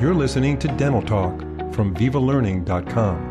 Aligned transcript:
You're 0.00 0.14
listening 0.14 0.58
to 0.60 0.68
Dental 0.78 1.02
Talk 1.02 1.40
from 1.74 1.94
VivaLearning.com. 1.94 3.26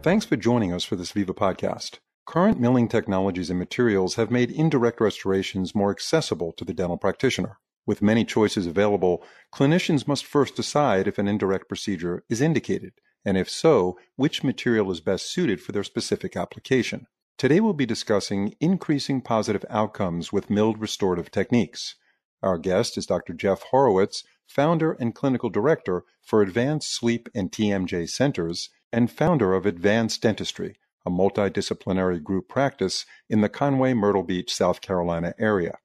Thanks 0.00 0.24
for 0.24 0.36
joining 0.36 0.72
us 0.72 0.84
for 0.84 0.94
this 0.94 1.10
Viva 1.10 1.34
podcast. 1.34 1.98
Current 2.24 2.60
milling 2.60 2.86
technologies 2.86 3.50
and 3.50 3.58
materials 3.58 4.14
have 4.14 4.30
made 4.30 4.52
indirect 4.52 5.00
restorations 5.00 5.74
more 5.74 5.90
accessible 5.90 6.52
to 6.52 6.64
the 6.64 6.72
dental 6.72 6.98
practitioner. 6.98 7.58
With 7.84 8.00
many 8.00 8.24
choices 8.24 8.68
available, 8.68 9.24
clinicians 9.52 10.06
must 10.06 10.24
first 10.24 10.54
decide 10.54 11.08
if 11.08 11.18
an 11.18 11.26
indirect 11.26 11.66
procedure 11.66 12.22
is 12.30 12.40
indicated, 12.40 12.92
and 13.24 13.36
if 13.36 13.50
so, 13.50 13.98
which 14.14 14.44
material 14.44 14.88
is 14.92 15.00
best 15.00 15.32
suited 15.32 15.60
for 15.60 15.72
their 15.72 15.82
specific 15.82 16.36
application. 16.36 17.08
Today 17.36 17.58
we'll 17.58 17.72
be 17.72 17.86
discussing 17.86 18.54
increasing 18.60 19.20
positive 19.20 19.64
outcomes 19.68 20.32
with 20.32 20.48
milled 20.48 20.80
restorative 20.80 21.32
techniques. 21.32 21.96
Our 22.42 22.56
guest 22.56 22.96
is 22.96 23.06
Dr. 23.06 23.32
Jeff 23.32 23.62
Horowitz, 23.62 24.22
founder 24.46 24.92
and 24.92 25.14
clinical 25.14 25.50
director 25.50 26.04
for 26.22 26.40
Advanced 26.40 26.94
Sleep 26.94 27.28
and 27.34 27.50
TMJ 27.50 28.08
Centers 28.08 28.70
and 28.92 29.10
founder 29.10 29.54
of 29.54 29.66
Advanced 29.66 30.22
Dentistry, 30.22 30.76
a 31.04 31.10
multidisciplinary 31.10 32.22
group 32.22 32.48
practice 32.48 33.04
in 33.28 33.40
the 33.40 33.48
Conway 33.48 33.92
Myrtle 33.92 34.22
Beach, 34.22 34.54
South 34.54 34.80
Carolina 34.80 35.34
area. 35.38 35.78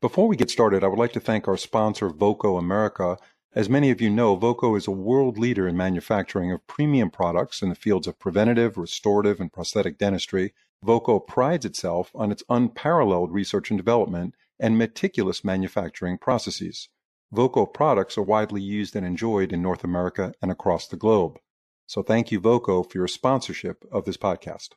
Before 0.00 0.26
we 0.26 0.36
get 0.36 0.50
started, 0.50 0.82
I 0.82 0.88
would 0.88 0.98
like 0.98 1.12
to 1.12 1.20
thank 1.20 1.46
our 1.46 1.56
sponsor, 1.56 2.08
Voco 2.08 2.56
America. 2.56 3.16
As 3.54 3.68
many 3.68 3.90
of 3.90 4.00
you 4.00 4.10
know, 4.10 4.34
Voco 4.34 4.74
is 4.74 4.88
a 4.88 4.92
world 4.92 5.38
leader 5.38 5.68
in 5.68 5.76
manufacturing 5.76 6.50
of 6.50 6.66
premium 6.66 7.10
products 7.10 7.62
in 7.62 7.68
the 7.68 7.74
fields 7.76 8.08
of 8.08 8.18
preventative, 8.18 8.76
restorative, 8.76 9.40
and 9.40 9.52
prosthetic 9.52 9.96
dentistry. 9.96 10.54
Voco 10.82 11.20
prides 11.20 11.64
itself 11.64 12.10
on 12.14 12.32
its 12.32 12.42
unparalleled 12.48 13.30
research 13.30 13.70
and 13.70 13.78
development 13.78 14.34
and 14.60 14.78
meticulous 14.78 15.42
manufacturing 15.42 16.18
processes. 16.18 16.88
Voco 17.32 17.66
products 17.66 18.18
are 18.18 18.22
widely 18.22 18.60
used 18.60 18.94
and 18.94 19.06
enjoyed 19.06 19.52
in 19.52 19.62
North 19.62 19.82
America 19.82 20.32
and 20.42 20.50
across 20.50 20.86
the 20.86 20.96
globe. 20.96 21.38
So 21.86 22.02
thank 22.02 22.30
you, 22.30 22.38
Voco, 22.38 22.82
for 22.82 22.98
your 22.98 23.08
sponsorship 23.08 23.84
of 23.90 24.04
this 24.04 24.16
podcast. 24.16 24.70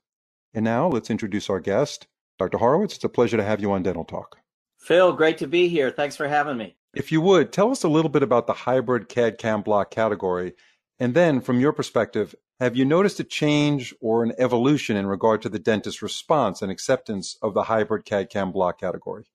And 0.54 0.64
now 0.64 0.88
let's 0.88 1.09
introduce 1.09 1.50
our 1.50 1.59
guest, 1.59 2.08
Dr. 2.39 2.58
Horowitz. 2.58 2.95
It's 2.95 3.04
a 3.04 3.09
pleasure 3.09 3.38
to 3.38 3.44
have 3.44 3.59
you 3.59 3.72
on 3.72 3.84
Dental 3.84 4.06
Talk. 4.06 4.38
Phil, 4.80 5.14
great 5.14 5.38
to 5.39 5.48
be 5.48 5.67
here. 5.67 5.92
Thanks 5.92 6.16
for 6.16 6.28
having 6.28 6.58
me. 6.58 6.76
If 6.94 7.11
you 7.11 7.22
would, 7.22 7.52
tell 7.52 7.72
us 7.72 7.84
a 7.84 7.89
little 7.89 8.09
bit 8.09 8.23
about 8.23 8.48
the 8.48 8.54
hybrid 8.54 9.09
CAD 9.09 9.38
CAM 9.38 9.61
block 9.61 9.89
category. 9.89 10.54
And 11.00 11.16
then, 11.16 11.42
from 11.42 11.59
your 11.59 11.73
perspective, 11.73 12.36
have 12.59 12.76
you 12.76 12.86
noticed 12.86 13.20
a 13.20 13.23
change 13.23 13.95
or 14.00 14.23
an 14.23 14.34
evolution 14.38 14.95
in 14.95 15.08
regard 15.08 15.42
to 15.42 15.50
the 15.50 15.58
dentist's 15.58 16.04
response 16.04 16.61
and 16.61 16.72
acceptance 16.72 17.36
of 17.42 17.54
the 17.54 17.64
hybrid 17.64 18.06
CAD 18.06 18.30
CAM 18.30 18.52
block 18.52 18.80
category? 18.80 19.26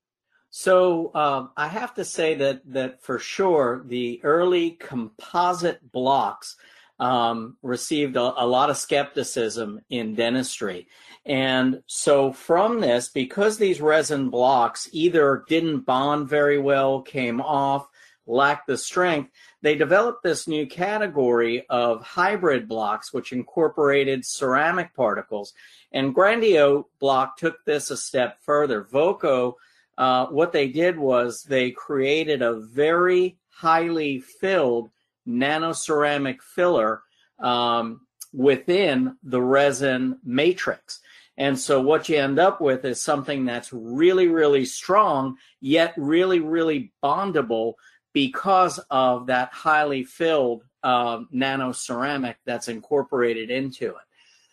So 0.50 1.14
um, 1.14 1.50
I 1.56 1.68
have 1.68 1.94
to 1.94 2.04
say 2.04 2.34
that 2.36 2.62
that 2.72 3.02
for 3.02 3.18
sure 3.18 3.82
the 3.84 4.20
early 4.24 4.72
composite 4.72 5.92
blocks 5.92 6.56
um, 6.98 7.56
received 7.62 8.16
a, 8.16 8.42
a, 8.42 8.46
lot 8.46 8.70
of 8.70 8.76
skepticism 8.76 9.80
in 9.88 10.14
dentistry. 10.16 10.88
And 11.24 11.82
so 11.86 12.32
from 12.32 12.80
this, 12.80 13.08
because 13.08 13.56
these 13.56 13.80
resin 13.80 14.30
blocks 14.30 14.88
either 14.92 15.44
didn't 15.48 15.80
bond 15.80 16.28
very 16.28 16.58
well, 16.58 17.02
came 17.02 17.40
off, 17.40 17.88
lacked 18.26 18.66
the 18.66 18.76
strength, 18.76 19.30
they 19.62 19.76
developed 19.76 20.22
this 20.22 20.48
new 20.48 20.66
category 20.66 21.66
of 21.68 22.02
hybrid 22.02 22.66
blocks, 22.66 23.12
which 23.12 23.32
incorporated 23.32 24.24
ceramic 24.24 24.94
particles. 24.94 25.52
And 25.92 26.14
Grandio 26.14 26.84
block 26.98 27.36
took 27.36 27.64
this 27.64 27.90
a 27.90 27.96
step 27.96 28.38
further. 28.40 28.82
Voco 28.82 29.56
uh, 29.98 30.26
what 30.26 30.52
they 30.52 30.68
did 30.68 30.96
was 30.96 31.42
they 31.42 31.72
created 31.72 32.40
a 32.40 32.60
very 32.60 33.36
highly 33.50 34.20
filled 34.20 34.90
nanoceramic 35.26 36.40
filler 36.40 37.02
um, 37.40 38.00
within 38.32 39.16
the 39.24 39.42
resin 39.42 40.16
matrix. 40.24 41.00
And 41.36 41.58
so 41.58 41.80
what 41.80 42.08
you 42.08 42.16
end 42.16 42.38
up 42.38 42.60
with 42.60 42.84
is 42.84 43.00
something 43.00 43.44
that's 43.44 43.72
really, 43.72 44.28
really 44.28 44.64
strong, 44.64 45.36
yet 45.60 45.94
really, 45.96 46.40
really 46.40 46.92
bondable 47.02 47.74
because 48.12 48.78
of 48.90 49.26
that 49.26 49.52
highly 49.52 50.04
filled 50.04 50.62
um, 50.84 51.28
nanoceramic 51.34 52.36
that's 52.46 52.68
incorporated 52.68 53.50
into 53.50 53.88
it. 53.88 54.06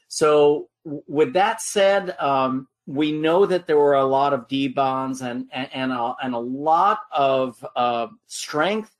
So, 0.07 0.69
with 0.83 1.33
that 1.33 1.61
said, 1.61 2.15
um, 2.19 2.67
we 2.85 3.11
know 3.11 3.45
that 3.45 3.67
there 3.67 3.77
were 3.77 3.95
a 3.95 4.05
lot 4.05 4.33
of 4.33 4.47
debonds 4.47 5.21
and 5.21 5.47
and 5.51 5.69
and 5.73 5.91
a, 5.91 6.15
and 6.21 6.35
a 6.35 6.39
lot 6.39 6.99
of 7.11 7.65
uh, 7.75 8.07
strength 8.27 8.95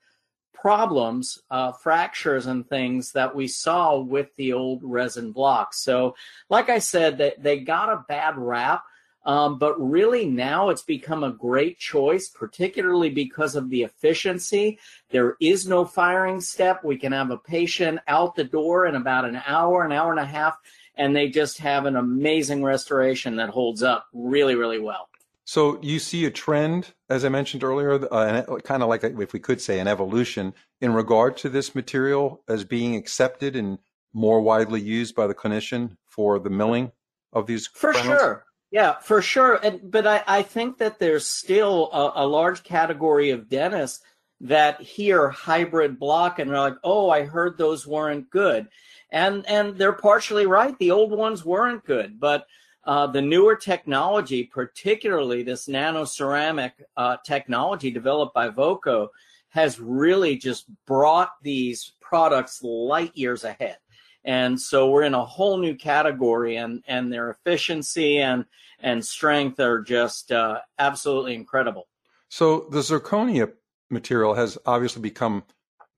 problems, 0.54 1.38
uh, 1.52 1.72
fractures 1.72 2.48
and 2.48 2.68
things 2.68 3.12
that 3.12 3.36
we 3.36 3.48
saw 3.48 4.00
with 4.00 4.36
the 4.36 4.54
old 4.54 4.82
resin 4.84 5.32
blocks. 5.32 5.80
So, 5.82 6.16
like 6.50 6.70
I 6.70 6.80
said, 6.80 7.20
they, 7.20 7.34
they 7.38 7.60
got 7.60 7.90
a 7.90 8.04
bad 8.08 8.38
rap. 8.38 8.84
Um, 9.26 9.58
but 9.58 9.80
really 9.82 10.28
now 10.28 10.70
it's 10.70 10.84
become 10.84 11.24
a 11.24 11.32
great 11.32 11.80
choice, 11.80 12.30
particularly 12.30 13.10
because 13.10 13.56
of 13.56 13.70
the 13.72 13.82
efficiency. 13.82 14.78
There 15.10 15.36
is 15.40 15.68
no 15.68 15.84
firing 15.84 16.40
step. 16.42 16.84
We 16.84 16.98
can 16.98 17.12
have 17.12 17.32
a 17.32 17.38
patient 17.38 18.00
out 18.08 18.36
the 18.36 18.44
door 18.44 18.86
in 18.86 18.96
about 18.96 19.26
an 19.26 19.42
hour, 19.48 19.84
an 19.84 19.92
hour 19.92 20.12
and 20.12 20.20
a 20.20 20.26
half, 20.26 20.58
and 20.98 21.16
they 21.16 21.30
just 21.30 21.60
have 21.60 21.86
an 21.86 21.96
amazing 21.96 22.64
restoration 22.64 23.36
that 23.38 23.50
holds 23.50 23.84
up 23.84 24.08
really, 24.14 24.56
really 24.56 24.80
well. 24.80 25.10
So 25.46 25.80
you 25.82 26.00
see 26.00 26.26
a 26.26 26.32
trend, 26.32 26.94
as 27.08 27.24
I 27.24 27.30
mentioned 27.30 27.64
earlier, 27.64 27.94
uh, 28.12 28.58
kind 28.64 28.82
of 28.82 28.90
like 28.90 29.04
if 29.04 29.32
we 29.32 29.40
could 29.40 29.62
say 29.62 29.80
an 29.80 29.88
evolution 29.88 30.56
in 30.82 30.94
regard 30.94 31.38
to 31.38 31.50
this 31.50 31.76
material 31.76 32.42
as 32.48 32.64
being 32.64 32.96
accepted 32.96 33.56
and 33.56 33.78
more 34.12 34.42
widely 34.42 34.82
used 34.82 35.14
by 35.14 35.28
the 35.28 35.36
clinician 35.36 35.98
for 36.08 36.40
the 36.40 36.50
milling 36.50 36.92
of 37.32 37.46
these. 37.46 37.68
For 37.68 37.94
sure. 37.94 38.46
Yeah, 38.72 38.98
for 39.00 39.22
sure. 39.22 39.60
And, 39.64 39.80
but 39.92 40.08
I, 40.08 40.24
I 40.26 40.42
think 40.42 40.80
that 40.80 40.98
there's 40.98 41.30
still 41.30 41.92
a, 41.94 42.24
a 42.24 42.28
large 42.28 42.64
category 42.64 43.30
of 43.30 43.48
dentists 43.48 44.04
that 44.42 44.82
hear 44.82 45.30
hybrid 45.30 46.00
block 46.00 46.40
and 46.40 46.50
they're 46.50 46.58
like, 46.58 46.78
oh, 46.84 47.10
I 47.10 47.24
heard 47.24 47.58
those 47.58 47.86
weren't 47.86 48.30
good 48.30 48.68
and 49.12 49.46
and 49.48 49.78
they're 49.78 49.94
partially 49.94 50.46
right. 50.46 50.78
The 50.80 50.92
old 50.92 51.12
ones 51.12 51.46
weren't 51.46 51.86
good, 51.86 52.20
but 52.20 52.46
uh, 52.86 53.08
the 53.08 53.22
newer 53.22 53.56
technology, 53.56 54.44
particularly 54.44 55.44
this 55.44 55.68
nano 55.68 56.06
ceramic 56.06 56.74
uh, 56.96 57.18
technology 57.26 57.90
developed 57.90 58.34
by 58.34 58.50
Voco, 58.50 59.10
has 59.50 59.80
really 59.80 60.38
just 60.38 60.66
brought 60.86 61.32
these 61.42 61.94
products 62.00 62.62
light 62.62 63.16
years 63.16 63.44
ahead. 63.44 63.78
And 64.24 64.60
so 64.60 64.90
we're 64.90 65.04
in 65.04 65.14
a 65.14 65.26
whole 65.26 65.58
new 65.58 65.76
category, 65.76 66.58
and 66.58 66.84
and 66.88 67.12
their 67.12 67.30
efficiency 67.30 68.20
and 68.20 68.46
and 68.80 69.04
strength 69.04 69.60
are 69.60 69.82
just 69.82 70.32
uh, 70.32 70.60
absolutely 70.78 71.36
incredible. 71.36 71.88
So 72.30 72.68
the 72.72 72.80
zirconia 72.80 73.52
material 73.90 74.34
has 74.34 74.58
obviously 74.66 75.02
become 75.02 75.44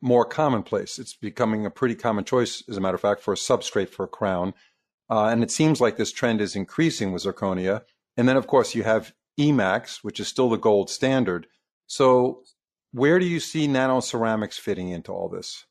more 0.01 0.25
commonplace. 0.25 0.99
It's 0.99 1.13
becoming 1.13 1.65
a 1.65 1.71
pretty 1.71 1.95
common 1.95 2.23
choice, 2.23 2.63
as 2.69 2.77
a 2.77 2.81
matter 2.81 2.95
of 2.95 3.01
fact, 3.01 3.21
for 3.21 3.33
a 3.33 3.37
substrate 3.37 3.89
for 3.89 4.05
a 4.05 4.07
crown. 4.07 4.53
Uh, 5.09 5.25
and 5.25 5.43
it 5.43 5.51
seems 5.51 5.79
like 5.79 5.97
this 5.97 6.11
trend 6.11 6.41
is 6.41 6.55
increasing 6.55 7.11
with 7.11 7.23
zirconia. 7.23 7.83
And 8.15 8.27
then, 8.27 8.37
of 8.37 8.47
course, 8.47 8.75
you 8.75 8.83
have 8.83 9.13
Emax, 9.39 10.03
which 10.03 10.19
is 10.19 10.27
still 10.27 10.49
the 10.49 10.57
gold 10.57 10.89
standard. 10.89 11.47
So, 11.87 12.43
where 12.91 13.19
do 13.19 13.25
you 13.25 13.39
see 13.39 13.67
nano 13.67 13.99
ceramics 13.99 14.57
fitting 14.57 14.89
into 14.89 15.11
all 15.11 15.29
this? 15.29 15.65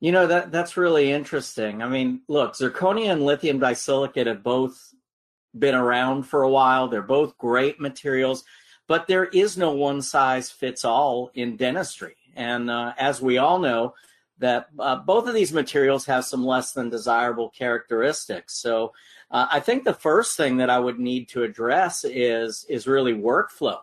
You 0.00 0.12
know 0.12 0.26
that 0.26 0.52
that's 0.52 0.76
really 0.76 1.10
interesting. 1.10 1.82
I 1.82 1.88
mean, 1.88 2.20
look, 2.28 2.54
zirconia 2.54 3.10
and 3.10 3.24
lithium 3.24 3.58
disilicate 3.58 4.26
have 4.26 4.42
both 4.42 4.92
been 5.58 5.74
around 5.74 6.24
for 6.24 6.42
a 6.42 6.50
while. 6.50 6.88
They're 6.88 7.02
both 7.02 7.38
great 7.38 7.80
materials, 7.80 8.44
but 8.86 9.06
there 9.06 9.24
is 9.24 9.56
no 9.56 9.72
one 9.72 10.02
size 10.02 10.50
fits 10.50 10.84
all 10.84 11.30
in 11.34 11.56
dentistry. 11.56 12.16
And 12.36 12.70
uh, 12.70 12.94
as 12.98 13.20
we 13.20 13.38
all 13.38 13.58
know, 13.58 13.94
that 14.38 14.68
uh, 14.78 14.96
both 14.96 15.28
of 15.28 15.34
these 15.34 15.52
materials 15.52 16.06
have 16.06 16.24
some 16.24 16.44
less 16.44 16.72
than 16.72 16.90
desirable 16.90 17.50
characteristics. 17.50 18.54
So 18.54 18.92
uh, 19.30 19.46
I 19.50 19.60
think 19.60 19.84
the 19.84 19.94
first 19.94 20.36
thing 20.36 20.58
that 20.58 20.70
I 20.70 20.78
would 20.78 20.98
need 20.98 21.28
to 21.30 21.42
address 21.42 22.04
is 22.04 22.66
is 22.68 22.86
really 22.86 23.14
workflow. 23.14 23.78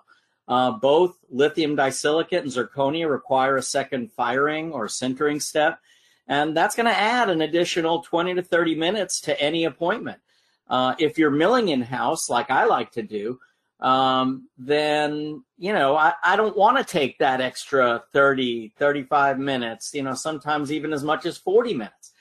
Uh, 0.48 0.72
both 0.72 1.18
lithium 1.30 1.76
disilicate 1.76 2.44
and 2.44 2.52
zirconia 2.52 3.10
require 3.10 3.56
a 3.56 3.62
second 3.62 4.12
firing 4.12 4.72
or 4.72 4.88
sintering 4.88 5.42
step, 5.42 5.80
and 6.28 6.56
that's 6.56 6.76
going 6.76 6.88
to 6.88 6.98
add 6.98 7.30
an 7.30 7.42
additional 7.42 8.02
20 8.02 8.36
to 8.36 8.42
30 8.42 8.76
minutes 8.76 9.22
to 9.22 9.42
any 9.42 9.64
appointment. 9.64 10.20
Uh, 10.70 10.96
if 11.00 11.18
you're 11.18 11.32
milling 11.32 11.70
in 11.70 11.82
house, 11.82 12.30
like 12.30 12.50
I 12.50 12.66
like 12.66 12.92
to 12.92 13.02
do, 13.02 13.40
um, 13.82 14.48
then 14.58 15.44
you 15.58 15.74
know 15.74 15.96
I, 15.96 16.14
I 16.24 16.36
don't 16.36 16.58
want 16.58 16.78
to 16.78 16.84
take 16.84 17.18
that 17.20 17.42
extra 17.42 18.04
30 18.14 18.74
35 18.78 19.40
minutes 19.40 19.94
you 19.94 20.04
know 20.04 20.14
sometimes 20.14 20.72
even 20.72 20.94
as 20.94 21.04
much 21.04 21.26
as 21.26 21.38
40 21.38 21.74
minutes 21.74 22.12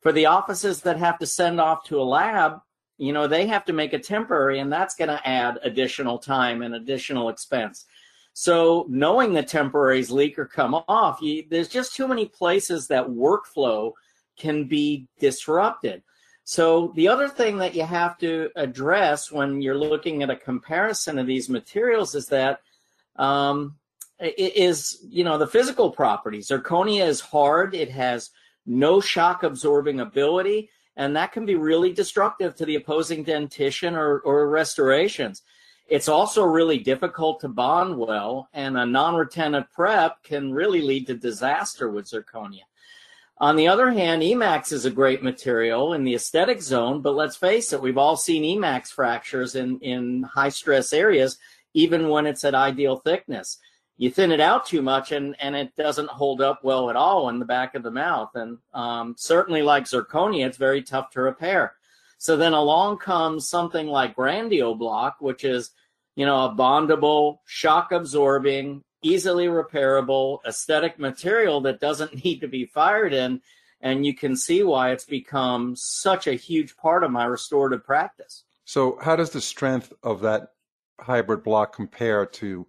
for 0.00 0.12
the 0.12 0.26
offices 0.26 0.82
that 0.82 0.98
have 0.98 1.18
to 1.18 1.26
send 1.26 1.60
off 1.60 1.84
to 1.84 2.00
a 2.00 2.04
lab 2.04 2.60
you 2.98 3.12
know 3.12 3.26
they 3.26 3.46
have 3.46 3.64
to 3.66 3.72
make 3.72 3.92
a 3.92 3.98
temporary 3.98 4.60
and 4.60 4.72
that's 4.72 4.94
going 4.94 5.08
to 5.08 5.28
add 5.28 5.58
additional 5.62 6.18
time 6.18 6.62
and 6.62 6.74
additional 6.74 7.28
expense 7.28 7.86
So 8.32 8.86
knowing 8.88 9.32
the 9.32 9.42
temporaries 9.42 10.12
leak 10.12 10.38
or 10.38 10.46
come 10.46 10.72
off, 10.86 11.20
you, 11.20 11.44
there's 11.50 11.68
just 11.68 11.96
too 11.96 12.06
many 12.06 12.26
places 12.26 12.86
that 12.86 13.08
workflow 13.08 13.92
can 14.38 14.68
be 14.68 15.08
disrupted. 15.18 16.02
So 16.48 16.94
the 16.94 17.08
other 17.08 17.28
thing 17.28 17.58
that 17.58 17.74
you 17.74 17.82
have 17.82 18.16
to 18.20 18.48
address 18.56 19.30
when 19.30 19.60
you're 19.60 19.76
looking 19.76 20.22
at 20.22 20.30
a 20.30 20.34
comparison 20.36 21.18
of 21.18 21.26
these 21.26 21.50
materials 21.50 22.14
is 22.14 22.28
that 22.28 22.62
um, 23.16 23.76
is 24.18 25.04
you 25.10 25.24
know 25.24 25.36
the 25.36 25.46
physical 25.46 25.90
properties. 25.90 26.48
Zirconia 26.48 27.06
is 27.06 27.20
hard; 27.20 27.74
it 27.74 27.90
has 27.90 28.30
no 28.64 28.98
shock 28.98 29.42
absorbing 29.42 30.00
ability, 30.00 30.70
and 30.96 31.14
that 31.16 31.32
can 31.32 31.44
be 31.44 31.54
really 31.54 31.92
destructive 31.92 32.54
to 32.54 32.64
the 32.64 32.76
opposing 32.76 33.24
dentition 33.24 33.94
or, 33.94 34.20
or 34.20 34.48
restorations. 34.48 35.42
It's 35.86 36.08
also 36.08 36.44
really 36.44 36.78
difficult 36.78 37.40
to 37.40 37.48
bond 37.48 37.98
well, 37.98 38.48
and 38.54 38.78
a 38.78 38.86
non-retentive 38.86 39.70
prep 39.70 40.22
can 40.22 40.54
really 40.54 40.80
lead 40.80 41.08
to 41.08 41.14
disaster 41.14 41.90
with 41.90 42.06
zirconia. 42.06 42.67
On 43.40 43.54
the 43.54 43.68
other 43.68 43.92
hand, 43.92 44.22
Emax 44.22 44.72
is 44.72 44.84
a 44.84 44.90
great 44.90 45.22
material 45.22 45.92
in 45.92 46.02
the 46.02 46.14
aesthetic 46.14 46.60
zone, 46.60 47.02
but 47.02 47.14
let's 47.14 47.36
face 47.36 47.72
it, 47.72 47.80
we've 47.80 47.98
all 47.98 48.16
seen 48.16 48.42
Emax 48.42 48.88
fractures 48.88 49.54
in, 49.54 49.78
in 49.78 50.24
high 50.24 50.48
stress 50.48 50.92
areas, 50.92 51.38
even 51.72 52.08
when 52.08 52.26
it's 52.26 52.44
at 52.44 52.56
ideal 52.56 52.96
thickness. 52.96 53.58
You 53.96 54.10
thin 54.10 54.32
it 54.32 54.40
out 54.40 54.66
too 54.66 54.82
much 54.82 55.12
and, 55.12 55.36
and 55.40 55.54
it 55.54 55.74
doesn't 55.76 56.08
hold 56.08 56.40
up 56.40 56.64
well 56.64 56.90
at 56.90 56.96
all 56.96 57.28
in 57.28 57.38
the 57.38 57.44
back 57.44 57.76
of 57.76 57.84
the 57.84 57.90
mouth. 57.92 58.30
And 58.34 58.58
um, 58.74 59.14
certainly, 59.16 59.62
like 59.62 59.84
zirconia, 59.84 60.46
it's 60.46 60.56
very 60.56 60.82
tough 60.82 61.10
to 61.10 61.20
repair. 61.20 61.74
So 62.18 62.36
then 62.36 62.52
along 62.52 62.98
comes 62.98 63.48
something 63.48 63.86
like 63.86 64.16
Grandio 64.16 64.76
Block, 64.76 65.16
which 65.20 65.44
is, 65.44 65.70
you 66.16 66.26
know, 66.26 66.46
a 66.46 66.54
bondable, 66.54 67.38
shock 67.46 67.92
absorbing, 67.92 68.82
easily 69.08 69.46
repairable 69.46 70.38
aesthetic 70.46 70.98
material 70.98 71.60
that 71.62 71.80
doesn't 71.80 72.24
need 72.24 72.40
to 72.40 72.48
be 72.48 72.66
fired 72.66 73.12
in. 73.12 73.40
And 73.80 74.04
you 74.04 74.14
can 74.14 74.34
see 74.34 74.62
why 74.62 74.90
it's 74.90 75.04
become 75.04 75.76
such 75.76 76.26
a 76.26 76.32
huge 76.34 76.76
part 76.76 77.04
of 77.04 77.12
my 77.12 77.24
restorative 77.24 77.84
practice. 77.84 78.44
So, 78.64 78.98
how 79.00 79.16
does 79.16 79.30
the 79.30 79.40
strength 79.40 79.92
of 80.02 80.20
that 80.22 80.48
hybrid 81.00 81.44
block 81.44 81.74
compare 81.74 82.26
to, 82.26 82.66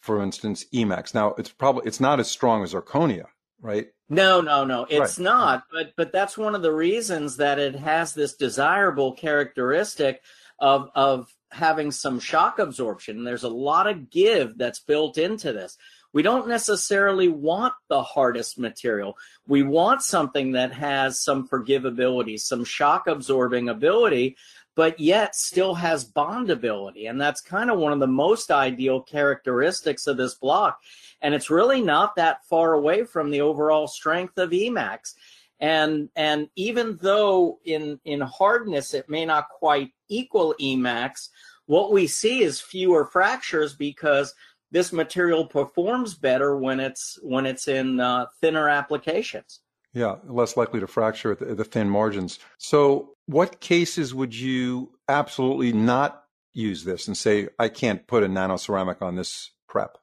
for 0.00 0.22
instance, 0.22 0.64
Emax? 0.72 1.14
Now, 1.14 1.34
it's 1.36 1.50
probably 1.50 1.86
it's 1.86 2.00
not 2.00 2.20
as 2.20 2.30
strong 2.30 2.62
as 2.62 2.72
Zirconia, 2.72 3.26
right? 3.60 3.88
No, 4.08 4.40
no, 4.40 4.64
no, 4.64 4.86
it's 4.88 5.18
right. 5.18 5.24
not. 5.24 5.64
But 5.72 5.94
but 5.96 6.12
that's 6.12 6.38
one 6.38 6.54
of 6.54 6.62
the 6.62 6.72
reasons 6.72 7.38
that 7.38 7.58
it 7.58 7.74
has 7.74 8.14
this 8.14 8.34
desirable 8.34 9.12
characteristic 9.12 10.22
of 10.60 10.90
of 10.94 11.34
having 11.50 11.90
some 11.90 12.20
shock 12.20 12.58
absorption. 12.58 13.24
There's 13.24 13.44
a 13.44 13.48
lot 13.48 13.86
of 13.86 14.10
give 14.10 14.58
that's 14.58 14.80
built 14.80 15.18
into 15.18 15.52
this. 15.52 15.76
We 16.12 16.22
don't 16.22 16.48
necessarily 16.48 17.28
want 17.28 17.74
the 17.88 18.02
hardest 18.02 18.58
material. 18.58 19.18
We 19.46 19.62
want 19.62 20.02
something 20.02 20.52
that 20.52 20.72
has 20.72 21.22
some 21.22 21.46
forgivability, 21.46 22.40
some 22.40 22.64
shock 22.64 23.06
absorbing 23.06 23.68
ability, 23.68 24.36
but 24.74 25.00
yet 25.00 25.34
still 25.34 25.74
has 25.74 26.10
bondability. 26.10 27.08
And 27.08 27.20
that's 27.20 27.40
kind 27.40 27.70
of 27.70 27.78
one 27.78 27.92
of 27.92 28.00
the 28.00 28.06
most 28.06 28.50
ideal 28.50 29.00
characteristics 29.00 30.06
of 30.06 30.16
this 30.16 30.34
block. 30.34 30.80
And 31.20 31.34
it's 31.34 31.50
really 31.50 31.80
not 31.80 32.16
that 32.16 32.44
far 32.44 32.74
away 32.74 33.04
from 33.04 33.30
the 33.30 33.40
overall 33.40 33.86
strength 33.86 34.38
of 34.38 34.50
Emax. 34.50 35.14
And 35.60 36.10
and 36.14 36.48
even 36.56 36.98
though 37.00 37.58
in 37.64 37.98
in 38.04 38.20
hardness 38.20 38.92
it 38.94 39.08
may 39.08 39.24
not 39.24 39.48
quite 39.48 39.92
equal 40.08 40.54
Emax, 40.60 41.28
what 41.66 41.92
we 41.92 42.06
see 42.06 42.42
is 42.42 42.60
fewer 42.60 43.04
fractures 43.06 43.74
because 43.74 44.34
this 44.70 44.92
material 44.92 45.46
performs 45.46 46.14
better 46.14 46.56
when 46.56 46.80
it's 46.80 47.18
when 47.22 47.46
it's 47.46 47.68
in 47.68 48.00
uh, 48.00 48.26
thinner 48.40 48.68
applications. 48.68 49.60
Yeah, 49.92 50.16
less 50.24 50.56
likely 50.58 50.80
to 50.80 50.86
fracture 50.86 51.32
at 51.32 51.38
the, 51.38 51.54
the 51.54 51.64
thin 51.64 51.88
margins. 51.88 52.38
So, 52.58 53.14
what 53.24 53.60
cases 53.60 54.14
would 54.14 54.34
you 54.34 54.92
absolutely 55.08 55.72
not 55.72 56.24
use 56.52 56.84
this 56.84 57.06
and 57.06 57.16
say 57.16 57.48
I 57.58 57.70
can't 57.70 58.06
put 58.06 58.22
a 58.22 58.28
nano 58.28 58.56
ceramic 58.56 59.00
on 59.00 59.16
this 59.16 59.52
prep? 59.68 59.96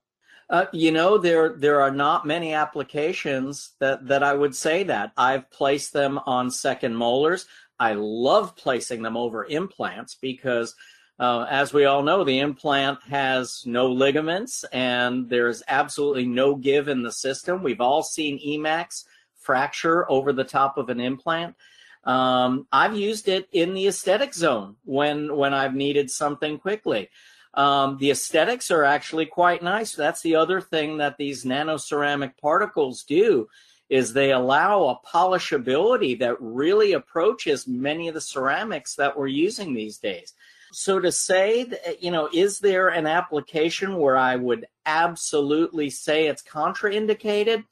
Uh, 0.53 0.67
you 0.71 0.91
know, 0.91 1.17
there 1.17 1.55
there 1.57 1.81
are 1.81 1.89
not 1.89 2.27
many 2.27 2.53
applications 2.53 3.71
that 3.79 4.05
that 4.05 4.21
I 4.21 4.35
would 4.35 4.55
say 4.55 4.83
that. 4.83 5.11
I've 5.17 5.50
placed 5.50 5.94
them 5.94 6.19
on 6.27 6.51
second 6.51 6.95
molars. 6.95 7.47
I 7.79 7.94
love 7.94 8.55
placing 8.55 9.01
them 9.01 9.17
over 9.17 9.45
implants 9.45 10.13
because, 10.13 10.75
uh, 11.17 11.47
as 11.50 11.73
we 11.73 11.85
all 11.85 12.03
know, 12.03 12.23
the 12.23 12.38
implant 12.38 13.01
has 13.09 13.63
no 13.65 13.91
ligaments 13.91 14.63
and 14.71 15.27
there's 15.27 15.63
absolutely 15.67 16.27
no 16.27 16.53
give 16.53 16.88
in 16.88 17.01
the 17.01 17.11
system. 17.11 17.63
We've 17.63 17.81
all 17.81 18.03
seen 18.03 18.38
Emax 18.38 19.05
fracture 19.39 20.09
over 20.11 20.31
the 20.33 20.44
top 20.44 20.77
of 20.77 20.89
an 20.89 21.00
implant. 21.00 21.55
Um, 22.03 22.67
I've 22.71 22.95
used 22.95 23.27
it 23.27 23.50
in 23.53 23.73
the 23.73 23.88
aesthetic 23.88 24.35
zone 24.35 24.75
when 24.85 25.35
when 25.35 25.55
I've 25.55 25.73
needed 25.73 26.11
something 26.11 26.59
quickly. 26.59 27.09
Um, 27.53 27.97
the 27.97 28.11
aesthetics 28.11 28.71
are 28.71 28.83
actually 28.83 29.27
quite 29.27 29.61
nice. 29.61 29.94
That's 29.94 30.21
the 30.21 30.35
other 30.35 30.59
thing 30.59 30.97
that 30.97 31.17
these 31.17 31.45
nano 31.45 31.77
ceramic 31.77 32.38
particles 32.41 33.03
do 33.03 33.47
is 33.89 34.13
they 34.13 34.31
allow 34.31 34.85
a 34.85 35.07
polishability 35.07 36.17
that 36.19 36.41
really 36.41 36.94
approaches 36.94 37.67
many 37.67 38.07
of 38.07 38.15
the 38.15 38.21
ceramics 38.21 38.95
that 38.95 39.15
we're 39.15 39.27
using 39.27 39.73
these 39.73 40.00
days. 40.00 40.33
So 40.71 41.00
to 41.00 41.11
say, 41.11 41.65
that, 41.65 42.01
you 42.01 42.09
know, 42.09 42.27
is 42.33 42.57
there 42.57 42.88
an 42.88 43.05
application 43.05 43.97
where 43.97 44.17
I 44.17 44.35
would 44.35 44.65
absolutely 44.88 45.91
say 45.91 46.25
it's 46.25 46.41
contraindicated? 46.41 47.63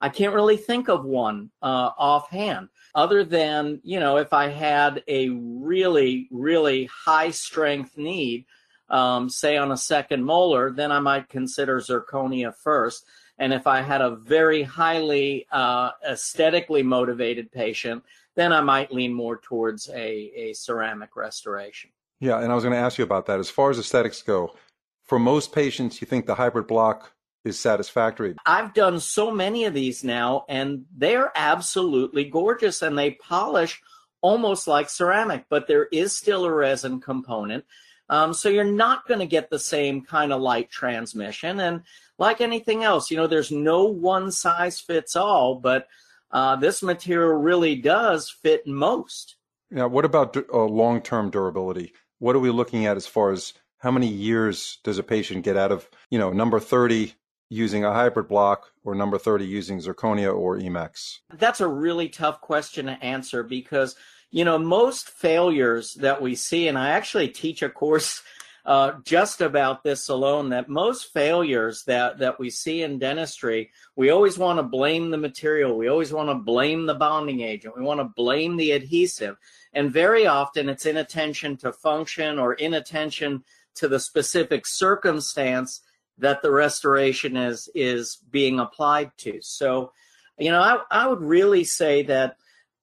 I 0.00 0.08
can't 0.10 0.34
really 0.34 0.58
think 0.58 0.88
of 0.88 1.04
one 1.04 1.50
uh, 1.62 1.90
offhand, 1.98 2.68
other 2.94 3.24
than, 3.24 3.80
you 3.82 3.98
know, 3.98 4.18
if 4.18 4.32
I 4.32 4.48
had 4.48 5.02
a 5.08 5.30
really, 5.30 6.28
really 6.30 6.84
high 6.84 7.30
strength 7.30 7.98
need 7.98 8.44
um, 8.88 9.28
say 9.28 9.56
on 9.56 9.72
a 9.72 9.76
second 9.76 10.24
molar, 10.24 10.70
then 10.70 10.92
I 10.92 11.00
might 11.00 11.28
consider 11.28 11.80
zirconia 11.80 12.54
first. 12.54 13.04
And 13.38 13.52
if 13.52 13.66
I 13.66 13.80
had 13.80 14.00
a 14.00 14.16
very 14.16 14.62
highly 14.62 15.46
uh, 15.50 15.90
aesthetically 16.08 16.82
motivated 16.82 17.50
patient, 17.50 18.04
then 18.36 18.52
I 18.52 18.60
might 18.60 18.92
lean 18.92 19.12
more 19.12 19.38
towards 19.38 19.88
a, 19.88 19.96
a 19.96 20.52
ceramic 20.54 21.16
restoration. 21.16 21.90
Yeah, 22.20 22.40
and 22.40 22.50
I 22.50 22.54
was 22.54 22.64
going 22.64 22.74
to 22.74 22.80
ask 22.80 22.98
you 22.98 23.04
about 23.04 23.26
that. 23.26 23.40
As 23.40 23.50
far 23.50 23.70
as 23.70 23.78
aesthetics 23.78 24.22
go, 24.22 24.54
for 25.02 25.18
most 25.18 25.52
patients, 25.52 26.00
you 26.00 26.06
think 26.06 26.26
the 26.26 26.34
hybrid 26.34 26.66
block 26.66 27.12
is 27.44 27.58
satisfactory? 27.58 28.34
I've 28.46 28.72
done 28.72 29.00
so 29.00 29.30
many 29.30 29.64
of 29.64 29.74
these 29.74 30.02
now, 30.02 30.44
and 30.48 30.86
they're 30.96 31.32
absolutely 31.34 32.24
gorgeous, 32.24 32.82
and 32.82 32.96
they 32.96 33.12
polish 33.12 33.82
almost 34.22 34.66
like 34.66 34.88
ceramic, 34.88 35.44
but 35.50 35.66
there 35.68 35.84
is 35.92 36.16
still 36.16 36.46
a 36.46 36.52
resin 36.52 37.00
component. 37.00 37.64
Um, 38.08 38.34
so 38.34 38.48
you're 38.48 38.64
not 38.64 39.06
going 39.06 39.20
to 39.20 39.26
get 39.26 39.50
the 39.50 39.58
same 39.58 40.02
kind 40.02 40.32
of 40.32 40.42
light 40.42 40.70
transmission. 40.70 41.60
And 41.60 41.82
like 42.18 42.40
anything 42.40 42.84
else, 42.84 43.10
you 43.10 43.16
know, 43.16 43.26
there's 43.26 43.50
no 43.50 43.84
one 43.84 44.30
size 44.30 44.80
fits 44.80 45.16
all, 45.16 45.56
but 45.56 45.86
uh, 46.30 46.56
this 46.56 46.82
material 46.82 47.32
really 47.32 47.76
does 47.76 48.28
fit 48.30 48.66
most. 48.66 49.36
Now, 49.70 49.88
what 49.88 50.04
about 50.04 50.36
uh, 50.36 50.64
long 50.64 51.00
term 51.00 51.30
durability? 51.30 51.92
What 52.18 52.36
are 52.36 52.40
we 52.40 52.50
looking 52.50 52.86
at 52.86 52.96
as 52.96 53.06
far 53.06 53.30
as 53.30 53.54
how 53.78 53.90
many 53.90 54.08
years 54.08 54.78
does 54.84 54.98
a 54.98 55.02
patient 55.02 55.44
get 55.44 55.56
out 55.56 55.72
of, 55.72 55.88
you 56.10 56.18
know, 56.18 56.30
number 56.30 56.60
30 56.60 57.14
using 57.50 57.84
a 57.84 57.92
hybrid 57.92 58.28
block 58.28 58.70
or 58.82 58.94
number 58.94 59.18
30 59.18 59.44
using 59.44 59.78
zirconia 59.78 60.34
or 60.34 60.58
Emax? 60.58 61.18
That's 61.32 61.60
a 61.60 61.68
really 61.68 62.08
tough 62.08 62.40
question 62.40 62.86
to 62.86 62.92
answer 62.92 63.42
because 63.42 63.96
you 64.34 64.44
know, 64.44 64.58
most 64.58 65.10
failures 65.10 65.94
that 65.94 66.20
we 66.20 66.34
see, 66.34 66.66
and 66.66 66.76
I 66.76 66.90
actually 66.90 67.28
teach 67.28 67.62
a 67.62 67.68
course 67.68 68.20
uh, 68.66 68.94
just 69.04 69.40
about 69.40 69.84
this 69.84 70.08
alone, 70.08 70.48
that 70.48 70.68
most 70.68 71.12
failures 71.12 71.84
that, 71.84 72.18
that 72.18 72.40
we 72.40 72.50
see 72.50 72.82
in 72.82 72.98
dentistry, 72.98 73.70
we 73.94 74.10
always 74.10 74.36
want 74.36 74.58
to 74.58 74.64
blame 74.64 75.10
the 75.10 75.18
material. 75.18 75.78
We 75.78 75.86
always 75.86 76.12
want 76.12 76.30
to 76.30 76.34
blame 76.34 76.86
the 76.86 76.94
bonding 76.94 77.42
agent. 77.42 77.76
We 77.76 77.84
want 77.84 78.00
to 78.00 78.12
blame 78.16 78.56
the 78.56 78.72
adhesive. 78.72 79.36
And 79.72 79.92
very 79.92 80.26
often 80.26 80.68
it's 80.68 80.86
inattention 80.86 81.56
to 81.58 81.72
function 81.72 82.40
or 82.40 82.54
inattention 82.54 83.44
to 83.76 83.86
the 83.86 84.00
specific 84.00 84.66
circumstance 84.66 85.82
that 86.18 86.42
the 86.42 86.50
restoration 86.50 87.36
is, 87.36 87.68
is 87.72 88.18
being 88.32 88.58
applied 88.58 89.12
to. 89.18 89.40
So, 89.42 89.92
you 90.38 90.50
know, 90.50 90.60
I, 90.60 90.78
I 90.90 91.06
would 91.06 91.20
really 91.20 91.62
say 91.62 92.02
that 92.04 92.36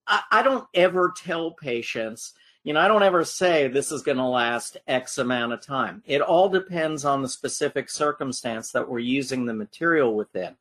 I, 0.08 0.22
I 0.31 0.43
don't 0.43 0.67
ever 0.74 1.13
tell 1.15 1.51
patients, 1.51 2.34
you 2.63 2.74
know, 2.74 2.79
I 2.79 2.88
don't 2.88 3.03
ever 3.03 3.25
say 3.25 3.67
this 3.67 3.91
is 3.91 4.03
going 4.03 4.17
to 4.17 4.25
last 4.25 4.77
X 4.88 5.17
amount 5.17 5.53
of 5.53 5.62
time. 5.62 6.03
It 6.05 6.22
all 6.22 6.50
depends 6.50 7.05
on 7.05 7.22
the 7.22 7.29
specific 7.29 7.89
circumstance 7.89 8.72
that 8.72 8.88
we're 8.88 9.00
using 9.00 9.46
the 9.46 9.53
material 9.53 10.15
within. 10.15 10.55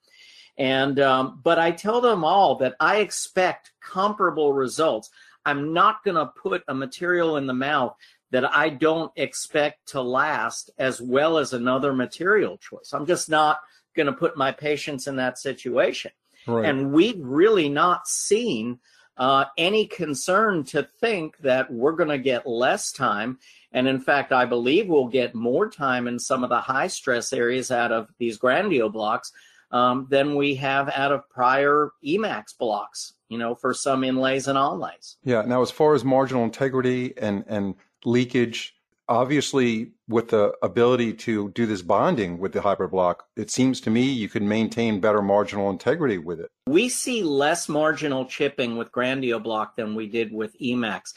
And, 0.57 0.99
um, 1.01 1.41
but 1.43 1.59
I 1.59 1.71
tell 1.71 2.01
them 2.01 2.25
all 2.25 2.57
that 2.57 2.77
I 2.81 2.99
expect 2.99 3.73
comparable 3.81 4.53
results. 4.53 5.11
I'm 5.45 5.73
not 5.73 6.05
going 6.05 6.17
to 6.17 6.27
put 6.27 6.63
a 6.69 6.75
material 6.75 7.37
in 7.37 7.47
the 7.47 7.55
mouth 7.55 7.95
that 8.31 8.45
I 8.55 8.69
don't 8.69 9.13
expect 9.17 9.89
to 9.89 10.01
last 10.01 10.71
as 10.79 11.01
well 11.01 11.39
as 11.39 11.53
another 11.53 11.93
material 11.93 12.59
choice. 12.59 12.93
I'm 12.93 13.07
just 13.07 13.29
not 13.29 13.61
going 13.97 14.07
to 14.07 14.13
put 14.13 14.37
my 14.37 14.53
patients 14.53 15.07
in 15.07 15.17
that 15.17 15.39
situation. 15.39 16.13
Right. 16.47 16.65
And 16.65 16.93
we've 16.93 17.21
really 17.21 17.69
not 17.69 18.07
seen 18.07 18.79
uh, 19.21 19.45
any 19.59 19.87
concern 19.87 20.65
to 20.65 20.83
think 20.83 21.37
that 21.39 21.71
we're 21.71 21.93
going 21.93 22.09
to 22.09 22.19
get 22.19 22.47
less 22.47 22.91
time. 22.91 23.39
And 23.71 23.87
in 23.87 24.01
fact, 24.01 24.33
I 24.33 24.47
believe 24.47 24.89
we'll 24.89 25.09
get 25.09 25.35
more 25.35 25.69
time 25.69 26.09
in 26.09 26.19
some 26.19 26.43
of 26.43 26.49
the 26.49 26.61
high 26.61 26.87
stress 26.87 27.33
areas 27.33 27.71
out 27.71 27.93
of 27.93 28.09
these 28.19 28.39
grandio 28.39 28.91
blocks 28.91 29.31
um, 29.73 30.07
than 30.11 30.37
we 30.37 30.55
have 30.57 30.89
out 30.89 31.13
of 31.13 31.29
prior 31.29 31.91
Emax 32.05 32.57
blocks, 32.59 33.13
you 33.29 33.37
know, 33.37 33.55
for 33.55 33.75
some 33.75 34.05
inlays 34.05 34.49
and 34.49 34.59
onlays. 34.59 35.17
Yeah. 35.23 35.43
Now, 35.43 35.61
as 35.61 35.71
far 35.71 35.95
as 35.95 36.03
marginal 36.03 36.43
integrity 36.43 37.13
and, 37.19 37.45
and 37.47 37.75
leakage, 38.07 38.75
obviously 39.11 39.91
with 40.09 40.29
the 40.29 40.53
ability 40.63 41.13
to 41.13 41.51
do 41.51 41.67
this 41.67 41.83
bonding 41.83 42.39
with 42.39 42.53
the 42.53 42.63
hybrid 42.63 42.93
block, 42.93 43.25
it 43.37 43.51
seems 43.51 43.81
to 43.81 43.91
me 43.91 44.03
you 44.03 44.29
can 44.29 44.49
maintain 44.49 45.01
better 45.01 45.21
marginal 45.21 45.69
integrity 45.69 46.17
with 46.17 46.41
it. 46.41 46.51
We 46.69 46.89
see 46.89 47.25
less 47.25 47.69
marginal 47.69 48.25
chipping 48.25 48.79
with 48.79 48.93
Grandio 48.93 49.43
block 49.43 49.75
than 49.77 49.97
we 49.97 50.07
did 50.07 50.33
with 50.33 50.57
Emax. 50.61 51.13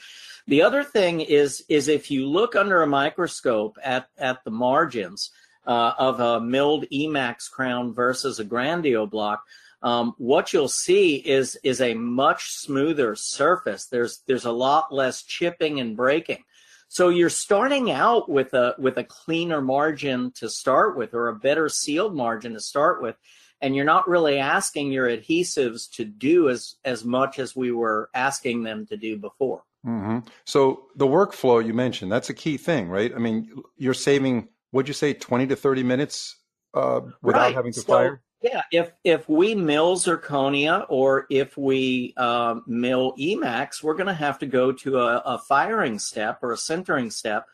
The 0.48 0.64
other 0.64 0.84
thing 0.84 1.22
is 1.22 1.64
is 1.70 1.88
if 1.88 2.12
you 2.12 2.28
look 2.28 2.56
under 2.56 2.82
a 2.82 2.88
microscope 2.88 3.78
at 3.82 4.08
at 4.18 4.44
the 4.44 4.52
margins 4.52 5.32
uh, 5.66 5.94
of 5.98 6.20
a 6.20 6.42
milled 6.42 6.86
Emax 6.92 7.50
crown 7.50 7.94
versus 7.94 8.40
a 8.40 8.46
Grandio 8.46 9.10
block, 9.10 9.44
um, 9.84 10.14
what 10.18 10.52
you'll 10.52 10.68
see 10.68 11.16
is 11.16 11.58
is 11.64 11.80
a 11.80 11.94
much 11.94 12.56
smoother 12.56 13.16
surface. 13.16 13.86
There's 13.86 14.22
there's 14.28 14.46
a 14.46 14.52
lot 14.52 14.94
less 14.94 15.24
chipping 15.24 15.80
and 15.80 15.96
breaking. 15.96 16.44
So 16.94 17.10
you're 17.10 17.32
starting 17.32 17.90
out 17.90 18.30
with 18.30 18.54
a 18.54 18.76
with 18.78 19.00
a 19.00 19.04
cleaner 19.04 19.64
margin 19.64 20.32
to 20.36 20.48
start 20.48 20.96
with, 20.96 21.16
or 21.16 21.28
a 21.28 21.36
better 21.36 21.68
sealed 21.68 22.16
margin 22.16 22.54
to 22.54 22.60
start 22.60 23.02
with, 23.02 23.16
and 23.62 23.76
you're 23.76 23.84
not 23.84 24.08
really 24.08 24.38
asking 24.38 24.92
your 24.92 25.08
adhesives 25.08 25.90
to 25.94 26.06
do 26.06 26.50
as 26.50 26.76
as 26.86 27.04
much 27.04 27.40
as 27.40 27.56
we 27.56 27.72
were 27.72 28.12
asking 28.14 28.62
them 28.62 28.86
to 28.86 28.96
do 28.96 29.18
before. 29.18 29.64
Mm-hmm. 29.84 30.20
So 30.46 30.84
the 30.96 31.08
workflow 31.08 31.66
you 31.66 31.74
mentioned 31.74 32.12
that's 32.12 32.30
a 32.30 32.34
key 32.36 32.58
thing, 32.58 32.90
right? 32.90 33.12
I 33.12 33.18
mean, 33.18 33.50
you're 33.76 33.96
saving 33.96 34.50
what'd 34.70 34.88
you 34.88 34.94
say, 34.94 35.14
twenty 35.14 35.48
to 35.48 35.56
thirty 35.56 35.82
minutes 35.82 36.38
uh, 36.76 37.02
without 37.24 37.42
right. 37.42 37.56
having 37.56 37.74
to 37.74 37.80
so, 37.80 37.88
fire. 37.88 38.22
Yeah, 38.44 38.64
if 38.74 38.92
if 39.06 39.30
we 39.30 39.56
mill 39.56 39.96
zirconia 39.96 40.86
or 40.90 41.26
if 41.30 41.58
we 41.58 42.14
uh, 42.18 42.60
mill 42.68 43.14
Emax, 43.18 43.82
we're 43.82 43.94
going 43.94 44.08
to 44.08 44.14
have 44.14 44.38
to 44.40 44.46
go 44.46 44.74
to 44.74 45.00
a, 45.00 45.18
a, 45.20 45.38
firing 45.38 45.98
step 45.98 46.40
or 46.44 46.52
a 46.52 46.58
sintering 46.58 47.10
step 47.10 47.48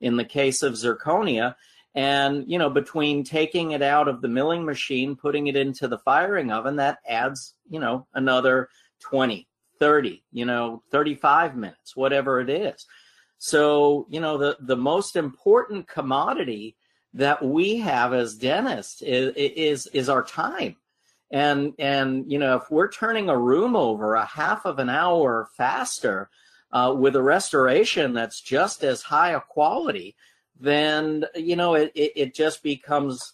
in 0.00 0.16
the 0.16 0.24
case 0.24 0.62
of 0.62 0.74
zirconia. 0.74 1.56
And 1.96 2.44
you 2.46 2.60
know, 2.60 2.70
between 2.70 3.24
taking 3.24 3.72
it 3.72 3.82
out 3.82 4.06
of 4.06 4.22
the 4.22 4.28
milling 4.28 4.64
machine, 4.64 5.16
putting 5.16 5.48
it 5.48 5.56
into 5.56 5.88
the 5.88 5.98
firing 5.98 6.52
oven, 6.52 6.76
that 6.76 6.98
adds 7.08 7.54
you 7.68 7.80
know 7.80 8.06
another 8.14 8.68
20, 9.00 9.48
30, 9.80 10.22
you 10.30 10.44
know, 10.44 10.80
35 10.92 11.56
minutes, 11.56 11.96
whatever 11.96 12.40
it 12.40 12.50
is. 12.50 12.86
So 13.38 14.06
you 14.08 14.20
know, 14.20 14.38
the 14.38 14.58
the 14.60 14.76
most 14.76 15.16
important 15.16 15.88
commodity 15.88 16.76
that 17.16 17.42
we 17.42 17.78
have 17.78 18.12
as 18.12 18.34
dentists 18.34 19.00
is, 19.02 19.32
is 19.36 19.86
is 19.88 20.08
our 20.08 20.22
time. 20.22 20.76
And 21.30 21.72
and 21.78 22.30
you 22.30 22.38
know 22.38 22.56
if 22.56 22.70
we're 22.70 22.90
turning 22.90 23.28
a 23.28 23.36
room 23.36 23.74
over 23.74 24.14
a 24.14 24.24
half 24.24 24.64
of 24.64 24.78
an 24.78 24.88
hour 24.88 25.48
faster 25.56 26.30
uh, 26.72 26.94
with 26.96 27.16
a 27.16 27.22
restoration 27.22 28.12
that's 28.12 28.40
just 28.40 28.84
as 28.84 29.02
high 29.02 29.30
a 29.30 29.40
quality 29.40 30.14
then 30.58 31.24
you 31.34 31.56
know 31.56 31.74
it, 31.74 31.90
it, 31.94 32.12
it 32.14 32.34
just 32.34 32.62
becomes 32.62 33.32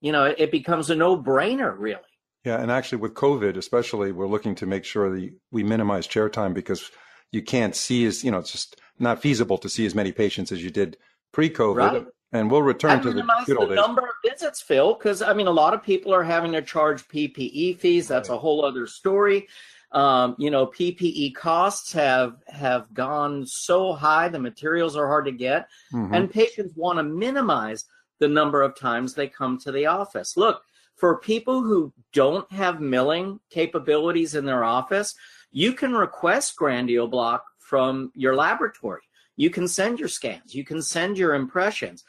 you 0.00 0.10
know 0.10 0.24
it, 0.24 0.36
it 0.38 0.50
becomes 0.50 0.88
a 0.88 0.94
no-brainer 0.94 1.74
really. 1.76 2.00
Yeah 2.44 2.60
and 2.60 2.70
actually 2.70 2.98
with 2.98 3.14
covid 3.14 3.58
especially 3.58 4.10
we're 4.10 4.26
looking 4.26 4.54
to 4.56 4.66
make 4.66 4.84
sure 4.84 5.14
that 5.14 5.30
we 5.52 5.62
minimize 5.62 6.06
chair 6.06 6.30
time 6.30 6.54
because 6.54 6.90
you 7.30 7.42
can't 7.42 7.76
see 7.76 8.06
as 8.06 8.24
you 8.24 8.30
know 8.30 8.38
it's 8.38 8.52
just 8.52 8.80
not 8.98 9.20
feasible 9.20 9.58
to 9.58 9.68
see 9.68 9.84
as 9.84 9.94
many 9.94 10.12
patients 10.12 10.50
as 10.50 10.64
you 10.64 10.70
did 10.70 10.96
pre-covid. 11.32 11.76
Right 11.76 12.06
and 12.34 12.50
we'll 12.50 12.62
return 12.62 13.00
to 13.00 13.12
the 13.12 13.22
the 13.46 13.74
number 13.74 14.02
of 14.02 14.14
visits, 14.28 14.60
Phil, 14.60 14.94
because 14.94 15.22
I 15.22 15.32
mean, 15.32 15.46
a 15.46 15.52
lot 15.52 15.72
of 15.72 15.82
people 15.82 16.12
are 16.12 16.24
having 16.24 16.52
to 16.52 16.62
charge 16.62 17.06
PPE 17.08 17.78
fees. 17.78 18.08
That's 18.08 18.28
right. 18.28 18.34
a 18.34 18.38
whole 18.38 18.64
other 18.64 18.86
story. 18.88 19.48
Um, 19.92 20.34
you 20.38 20.50
know, 20.50 20.66
PPE 20.66 21.36
costs 21.36 21.92
have 21.92 22.34
have 22.48 22.92
gone 22.92 23.46
so 23.46 23.92
high. 23.92 24.28
The 24.28 24.40
materials 24.40 24.96
are 24.96 25.06
hard 25.06 25.26
to 25.26 25.32
get, 25.32 25.68
mm-hmm. 25.92 26.12
and 26.12 26.30
patients 26.30 26.74
want 26.76 26.98
to 26.98 27.04
minimize 27.04 27.84
the 28.18 28.28
number 28.28 28.62
of 28.62 28.76
times 28.76 29.14
they 29.14 29.28
come 29.28 29.58
to 29.60 29.70
the 29.70 29.86
office. 29.86 30.36
Look, 30.36 30.60
for 30.96 31.20
people 31.20 31.62
who 31.62 31.92
don't 32.12 32.50
have 32.50 32.80
milling 32.80 33.38
capabilities 33.50 34.34
in 34.34 34.44
their 34.44 34.64
office, 34.64 35.14
you 35.52 35.72
can 35.72 35.92
request 35.92 36.56
Grandio 36.58 37.08
Block 37.08 37.44
from 37.60 38.10
your 38.16 38.34
laboratory. 38.34 39.02
You 39.36 39.50
can 39.50 39.68
send 39.68 40.00
your 40.00 40.08
scans. 40.08 40.54
You 40.54 40.64
can 40.64 40.82
send 40.82 41.16
your 41.18 41.34
impressions. 41.34 42.04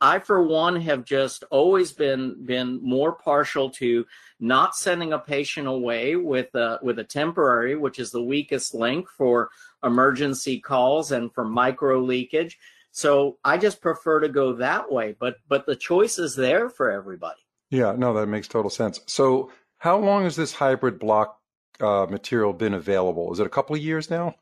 I, 0.00 0.20
for 0.20 0.42
one, 0.42 0.80
have 0.82 1.04
just 1.04 1.44
always 1.50 1.92
been 1.92 2.44
been 2.44 2.80
more 2.82 3.12
partial 3.12 3.70
to 3.70 4.06
not 4.38 4.76
sending 4.76 5.12
a 5.12 5.18
patient 5.18 5.66
away 5.66 6.16
with 6.16 6.54
a 6.54 6.78
with 6.82 6.98
a 6.98 7.04
temporary, 7.04 7.76
which 7.76 7.98
is 7.98 8.10
the 8.10 8.22
weakest 8.22 8.74
link 8.74 9.08
for 9.08 9.50
emergency 9.82 10.60
calls 10.60 11.12
and 11.12 11.32
for 11.32 11.44
micro 11.44 12.00
leakage. 12.00 12.58
So 12.92 13.38
I 13.44 13.58
just 13.58 13.80
prefer 13.80 14.20
to 14.20 14.28
go 14.28 14.54
that 14.54 14.90
way. 14.90 15.16
But 15.18 15.36
but 15.48 15.66
the 15.66 15.76
choice 15.76 16.18
is 16.18 16.36
there 16.36 16.68
for 16.68 16.90
everybody. 16.90 17.40
Yeah, 17.70 17.94
no, 17.96 18.14
that 18.14 18.26
makes 18.26 18.48
total 18.48 18.70
sense. 18.70 19.00
So 19.06 19.50
how 19.78 19.98
long 19.98 20.24
has 20.24 20.36
this 20.36 20.52
hybrid 20.52 20.98
block 20.98 21.38
uh, 21.80 22.06
material 22.08 22.52
been 22.52 22.74
available? 22.74 23.32
Is 23.32 23.40
it 23.40 23.46
a 23.46 23.50
couple 23.50 23.76
of 23.76 23.82
years 23.82 24.10
now? 24.10 24.34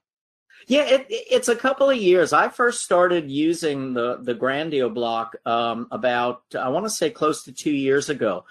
Yeah, 0.67 0.83
it, 0.83 1.07
it's 1.09 1.49
a 1.49 1.57
couple 1.57 1.91
of 1.91 1.97
years. 1.97 2.33
I 2.33 2.49
first 2.49 2.85
started 2.85 3.31
using 3.31 3.95
the 3.95 4.19
the 4.21 4.35
Grandio 4.35 4.93
block 4.93 5.37
um, 5.47 5.87
about 5.91 6.43
I 6.59 6.69
want 6.71 6.87
to 6.87 6.91
say 6.91 7.11
close 7.11 7.45
to 7.45 7.53
two 7.53 7.73
years 7.73 8.09
ago, 8.11 8.45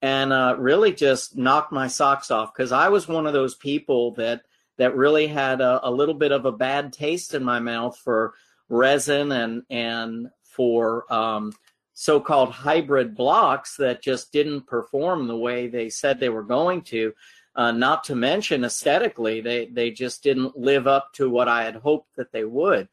and 0.00 0.32
uh, 0.32 0.56
really 0.58 0.92
just 0.92 1.36
knocked 1.36 1.72
my 1.72 1.88
socks 1.88 2.30
off 2.30 2.54
because 2.54 2.72
I 2.72 2.88
was 2.88 3.06
one 3.06 3.26
of 3.26 3.32
those 3.32 3.54
people 3.54 4.12
that 4.12 4.42
that 4.78 4.96
really 4.96 5.26
had 5.26 5.60
a, 5.60 5.86
a, 5.86 5.90
little 5.90 6.14
bit 6.14 6.30
of 6.30 6.44
a 6.44 6.52
bad 6.52 6.92
taste 6.92 7.34
in 7.34 7.44
my 7.44 7.58
mouth 7.58 7.98
for 7.98 8.34
resin 8.68 9.32
and 9.32 9.62
and 9.68 10.30
for 10.42 11.12
um, 11.12 11.52
so-called 11.94 12.50
hybrid 12.50 13.14
blocks 13.16 13.76
that 13.76 14.02
just 14.02 14.32
didn't 14.32 14.66
perform 14.66 15.26
the 15.26 15.36
way 15.36 15.66
they 15.66 15.90
said 15.90 16.18
they 16.18 16.28
were 16.28 16.44
going 16.44 16.82
to. 16.82 17.12
Uh, 17.58 17.72
not 17.72 18.04
to 18.04 18.14
mention 18.14 18.64
aesthetically, 18.64 19.40
they 19.40 19.66
they 19.66 19.90
just 19.90 20.22
didn't 20.22 20.56
live 20.56 20.86
up 20.86 21.12
to 21.14 21.28
what 21.28 21.48
I 21.48 21.64
had 21.64 21.74
hoped 21.74 22.14
that 22.14 22.30
they 22.30 22.44
would. 22.44 22.88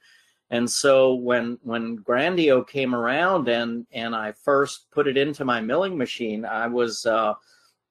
And 0.50 0.68
so 0.68 1.14
when 1.14 1.60
when 1.62 2.00
Grandio 2.00 2.68
came 2.68 2.96
around 2.96 3.48
and 3.48 3.86
and 3.92 4.16
I 4.16 4.32
first 4.32 4.90
put 4.90 5.08
it 5.08 5.18
into 5.18 5.46
my 5.46 5.62
milling 5.62 6.00
machine, 6.00 6.46
I 6.46 6.66
was 6.66 7.06
uh, 7.06 7.36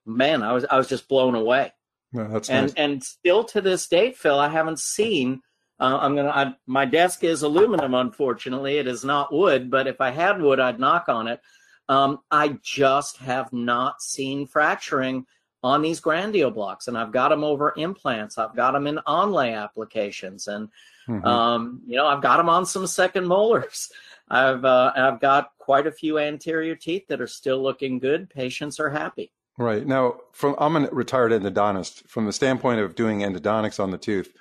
man, 0.05 0.43
I 0.43 0.53
was 0.53 0.67
I 0.69 0.77
was 0.77 0.89
just 0.89 1.09
blown 1.09 1.37
away. 1.37 1.73
That's 2.13 2.51
and 2.51 2.67
nice. 2.67 2.75
and 2.75 3.05
still 3.05 3.45
to 3.45 3.61
this 3.61 3.87
date, 3.87 4.17
Phil, 4.17 4.41
I 4.41 4.49
haven't 4.49 4.81
seen. 4.81 5.43
Uh, 5.79 5.99
I'm 6.01 6.17
gonna. 6.17 6.31
I, 6.31 6.55
my 6.67 6.87
desk 6.87 7.23
is 7.23 7.43
aluminum, 7.43 7.95
unfortunately. 7.95 8.79
It 8.79 8.89
is 8.89 9.05
not 9.05 9.33
wood, 9.33 9.71
but 9.71 9.87
if 9.87 10.01
I 10.01 10.11
had 10.11 10.43
wood, 10.43 10.59
I'd 10.59 10.81
knock 10.81 11.09
on 11.09 11.29
it. 11.29 11.41
Um, 11.89 12.19
I 12.33 12.59
just 12.63 13.19
have 13.19 13.53
not 13.53 14.03
seen 14.03 14.49
fracturing 14.49 15.27
on 15.65 15.81
these 15.81 15.99
Grandio 15.99 16.53
blocks, 16.53 16.89
and 16.89 16.97
I've 16.97 17.11
got 17.11 17.31
them 17.31 17.43
over 17.43 17.73
implants. 17.79 18.37
I've 18.37 18.55
got 18.55 18.73
them 18.73 18.87
in 18.87 19.01
onlay 19.07 19.59
applications, 19.59 20.47
and 20.47 20.69
mm-hmm. 21.09 21.27
um, 21.27 21.81
you 21.87 21.97
know 21.97 22.07
I've 22.07 22.21
got 22.21 22.37
them 22.37 22.51
on 22.51 22.67
some 22.67 22.87
second 22.87 23.27
molars. 23.27 23.91
I've 24.29 24.65
uh, 24.65 24.93
I've 24.95 25.21
got 25.21 25.53
quite 25.59 25.87
a 25.87 25.93
few 25.93 26.19
anterior 26.19 26.77
teeth 26.77 27.07
that 27.09 27.21
are 27.21 27.27
still 27.27 27.63
looking 27.63 27.99
good. 27.99 28.29
Patients 28.29 28.79
are 28.79 28.91
happy. 28.91 29.33
Right 29.57 29.87
now, 29.87 30.17
from 30.33 30.55
I'm 30.59 30.77
a 30.77 30.89
retired 30.91 31.33
endodontist. 31.33 32.07
From 32.09 32.27
the 32.27 32.33
standpoint 32.33 32.81
of 32.81 32.95
doing 32.95 33.21
endodontics 33.21 33.81
on 33.81 33.91
the 33.91 33.99
tooth, 33.99 34.35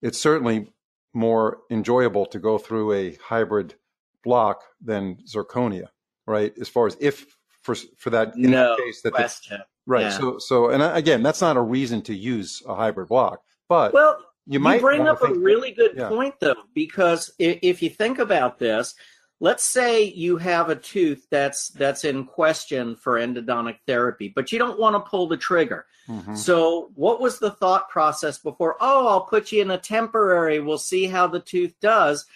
it's 0.00 0.18
certainly 0.18 0.72
more 1.12 1.58
enjoyable 1.70 2.24
to 2.26 2.38
go 2.38 2.56
through 2.56 2.92
a 2.92 3.16
hybrid 3.16 3.74
block 4.22 4.62
than 4.80 5.16
zirconia, 5.26 5.88
right? 6.26 6.52
As 6.60 6.68
far 6.68 6.86
as 6.86 6.96
if 7.00 7.36
for 7.62 7.74
for 7.96 8.10
that 8.10 8.36
in 8.36 8.52
no 8.52 8.76
case 8.76 9.02
that 9.02 9.12
question. 9.12 9.60
Right. 9.88 10.02
Yeah. 10.02 10.18
So, 10.18 10.38
so, 10.38 10.68
and 10.68 10.82
again, 10.82 11.22
that's 11.22 11.40
not 11.40 11.56
a 11.56 11.62
reason 11.62 12.02
to 12.02 12.14
use 12.14 12.62
a 12.68 12.74
hybrid 12.74 13.08
block, 13.08 13.40
but 13.70 13.94
well, 13.94 14.18
you 14.46 14.60
might 14.60 14.74
you 14.74 14.80
bring 14.82 15.08
up 15.08 15.22
a 15.22 15.32
really 15.32 15.70
good 15.70 15.92
yeah. 15.96 16.10
point 16.10 16.34
though, 16.40 16.62
because 16.74 17.32
if, 17.38 17.58
if 17.62 17.82
you 17.82 17.88
think 17.88 18.18
about 18.18 18.58
this, 18.58 18.94
let's 19.40 19.64
say 19.64 20.04
you 20.04 20.36
have 20.36 20.68
a 20.68 20.76
tooth 20.76 21.26
that's 21.30 21.68
that's 21.70 22.04
in 22.04 22.26
question 22.26 22.96
for 22.96 23.14
endodontic 23.14 23.78
therapy, 23.86 24.30
but 24.36 24.52
you 24.52 24.58
don't 24.58 24.78
want 24.78 24.94
to 24.94 25.10
pull 25.10 25.26
the 25.26 25.38
trigger. 25.38 25.86
Mm-hmm. 26.06 26.34
So, 26.34 26.90
what 26.94 27.18
was 27.18 27.38
the 27.38 27.52
thought 27.52 27.88
process 27.88 28.38
before? 28.38 28.76
Oh, 28.82 29.06
I'll 29.06 29.24
put 29.24 29.52
you 29.52 29.62
in 29.62 29.70
a 29.70 29.78
temporary. 29.78 30.60
We'll 30.60 30.76
see 30.76 31.06
how 31.06 31.28
the 31.28 31.40
tooth 31.40 31.72
does. 31.80 32.26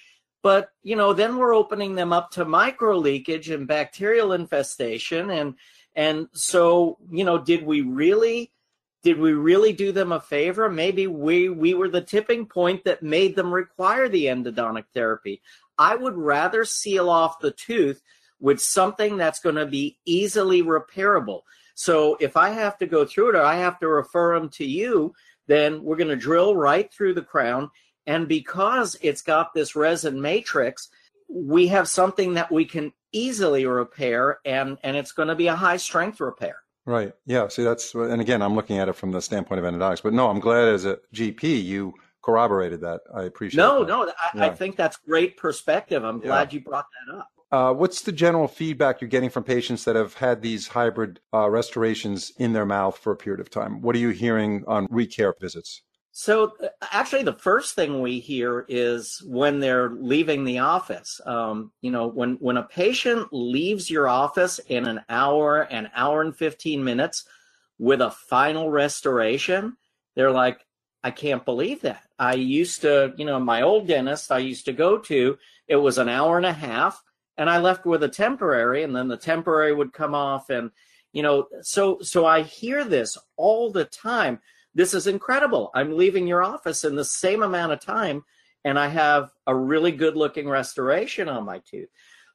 But, 0.43 0.71
you 0.83 0.97
know, 0.97 1.13
then 1.13 1.37
we're 1.37 1.55
opening 1.55 1.95
them 1.95 2.13
up 2.15 2.33
to 2.33 2.45
micro 2.45 2.97
leakage 2.97 3.51
and 3.51 3.69
bacterial 3.69 4.33
infestation. 4.33 5.31
And, 5.31 5.55
and 5.95 6.29
so, 6.33 6.99
you 7.11 7.25
know, 7.25 7.39
did 7.39 7.65
we 7.65 7.83
really, 7.83 8.53
did 9.03 9.19
we 9.19 9.33
really 9.33 9.73
do 9.73 9.93
them 9.93 10.13
a 10.13 10.21
favor? 10.21 10.71
Maybe 10.71 11.07
we, 11.07 11.49
we 11.49 11.75
were 11.75 11.89
the 11.89 12.01
tipping 12.01 12.47
point 12.47 12.85
that 12.85 13.03
made 13.03 13.37
them 13.37 13.53
require 13.53 14.09
the 14.09 14.27
endodontic 14.27 14.85
therapy. 14.95 15.43
I 15.77 15.97
would 15.97 16.17
rather 16.17 16.65
seal 16.65 17.11
off 17.11 17.41
the 17.41 17.51
tooth 17.51 18.01
with 18.41 18.61
something 18.61 19.17
that's 19.17 19.41
going 19.41 19.55
to 19.55 19.67
be 19.67 19.99
easily 20.05 20.63
repairable. 20.63 21.43
So 21.75 22.17
if 22.21 22.37
I 22.37 22.51
have 22.51 22.79
to 22.79 22.87
go 22.87 23.05
through 23.05 23.31
it 23.31 23.37
or 23.37 23.43
I 23.43 23.57
have 23.57 23.79
to 23.81 23.89
refer 23.89 24.39
them 24.39 24.49
to 24.51 24.65
you, 24.65 25.15
then 25.47 25.83
we're 25.83 25.97
going 25.97 26.09
to 26.09 26.17
drill 26.17 26.55
right 26.57 26.93
through 26.93 27.15
the 27.15 27.23
crown. 27.23 27.71
And 28.07 28.29
because 28.29 28.97
it's 29.01 29.23
got 29.23 29.55
this 29.55 29.77
resin 29.77 30.21
matrix, 30.21 30.89
we 31.29 31.69
have 31.69 31.89
something 31.89 32.35
that 32.35 32.51
we 32.51 32.65
can 32.65 32.93
easily 33.13 33.67
repair 33.67 34.39
and, 34.45 34.79
and 34.83 34.97
it's 34.97 35.13
going 35.13 35.29
to 35.29 35.35
be 35.35 35.47
a 35.47 35.55
high 35.55 35.77
strength 35.77 36.21
repair. 36.21 36.57
Right. 36.85 37.13
Yeah. 37.27 37.49
See, 37.49 37.63
that's, 37.63 37.95
and 37.95 38.21
again, 38.21 38.43
I'm 38.43 38.57
looking 38.57 38.79
at 38.79 38.89
it 38.89 38.95
from 38.95 39.13
the 39.13 39.23
standpoint 39.23 39.65
of 39.65 39.73
endodontics, 39.73 40.03
but 40.03 40.13
no, 40.13 40.29
I'm 40.29 40.41
glad 40.41 40.69
as 40.69 40.85
a 40.85 40.99
GP, 41.15 41.63
you 41.63 41.95
corroborated 42.23 42.81
that. 42.81 43.03
I 43.15 43.25
appreciate 43.25 43.59
no, 43.59 43.81
that. 43.81 43.89
No, 43.89 44.09
I, 44.09 44.13
yeah. 44.35 44.45
I, 44.47 44.51
think 44.51 44.77
that's 44.77 44.97
great 44.97 45.37
perspective. 45.37 46.05
I'm 46.05 46.21
glad 46.21 46.53
yeah. 46.53 46.59
you 46.59 46.65
brought 46.65 46.87
that 47.07 47.19
up. 47.19 47.29
Uh, 47.53 47.75
what's 47.75 48.01
the 48.01 48.13
general 48.13 48.49
feedback 48.49 49.01
you're 49.01 49.11
getting 49.11 49.29
from 49.29 49.45
patients 49.45 49.85
that 49.85 49.95
have 49.95 50.15
had 50.15 50.41
these 50.41 50.67
hybrid 50.69 51.21
uh, 51.35 51.51
restorations 51.51 52.33
in 52.39 52.55
their 52.55 52.65
mouth 52.65 52.97
for 52.97 53.13
a 53.13 53.17
period 53.17 53.41
of 53.41 53.51
time? 53.51 53.83
What 53.83 53.95
are 53.95 53.99
you 53.99 54.09
hearing 54.09 54.65
on 54.67 54.87
recare 54.89 55.35
visits? 55.39 55.83
So, 56.13 56.53
uh, 56.63 56.69
actually, 56.91 57.23
the 57.23 57.33
first 57.33 57.75
thing 57.75 58.01
we 58.01 58.21
hear 58.21 58.65
is 58.69 59.23
when 59.27 59.61
they're 59.61 59.91
leaving 59.91 60.45
the 60.45 60.59
office. 60.59 61.21
Um, 61.25 61.73
you 61.81 61.91
know, 61.91 62.07
when 62.07 62.35
when 62.35 62.59
a 62.59 62.63
patient 62.63 63.29
leaves 63.33 63.91
your 63.91 64.09
office 64.09 64.59
in 64.69 64.87
an 64.87 65.01
hour, 65.09 65.63
an 65.63 65.91
hour 65.95 66.21
and 66.21 66.37
fifteen 66.37 66.85
minutes 66.85 67.25
with 67.79 68.01
a 68.01 68.11
final 68.11 68.71
restoration, 68.71 69.77
they're 70.15 70.31
like, 70.31 70.67
"I 71.03 71.11
can't 71.11 71.45
believe 71.45 71.81
that." 71.83 72.05
I 72.19 72.35
used 72.35 72.83
to, 72.83 73.15
you 73.17 73.25
know, 73.25 73.41
my 73.41 73.63
old 73.63 73.89
dentist 73.89 74.31
I 74.31 74.39
used 74.39 74.67
to 74.67 74.73
go 74.73 74.99
to, 74.99 75.39
it 75.67 75.77
was 75.77 75.99
an 75.99 76.09
hour 76.09 76.37
and 76.37 76.47
a 76.47 76.53
half 76.53 77.03
and 77.37 77.49
I 77.49 77.59
left 77.59 77.87
with 77.87 78.03
a 78.03 78.09
temporary, 78.09 78.83
and 78.83 78.95
then 78.95 79.09
the 79.09 79.17
temporary 79.17 79.75
would 79.75 79.93
come 79.93 80.15
off, 80.15 80.51
and 80.51 80.71
you 81.13 81.23
know, 81.23 81.47
so 81.63 81.99
so 82.01 82.27
I 82.27 82.43
hear 82.43 82.85
this 82.85 83.19
all 83.37 83.71
the 83.71 83.85
time. 83.85 84.41
This 84.75 84.95
is 84.95 85.07
incredible. 85.07 85.71
I'm 85.75 85.97
leaving 85.97 86.27
your 86.27 86.43
office 86.43 86.85
in 86.85 86.97
the 86.97 87.05
same 87.05 87.43
amount 87.43 87.73
of 87.73 87.81
time, 87.81 88.25
and 88.65 88.79
I 88.79 88.89
have 88.89 89.31
a 89.47 89.55
really 89.55 89.93
good 89.93 90.17
looking 90.17 90.49
restoration 90.49 91.29
on 91.29 91.45
my 91.45 91.61
tooth. 91.71 91.89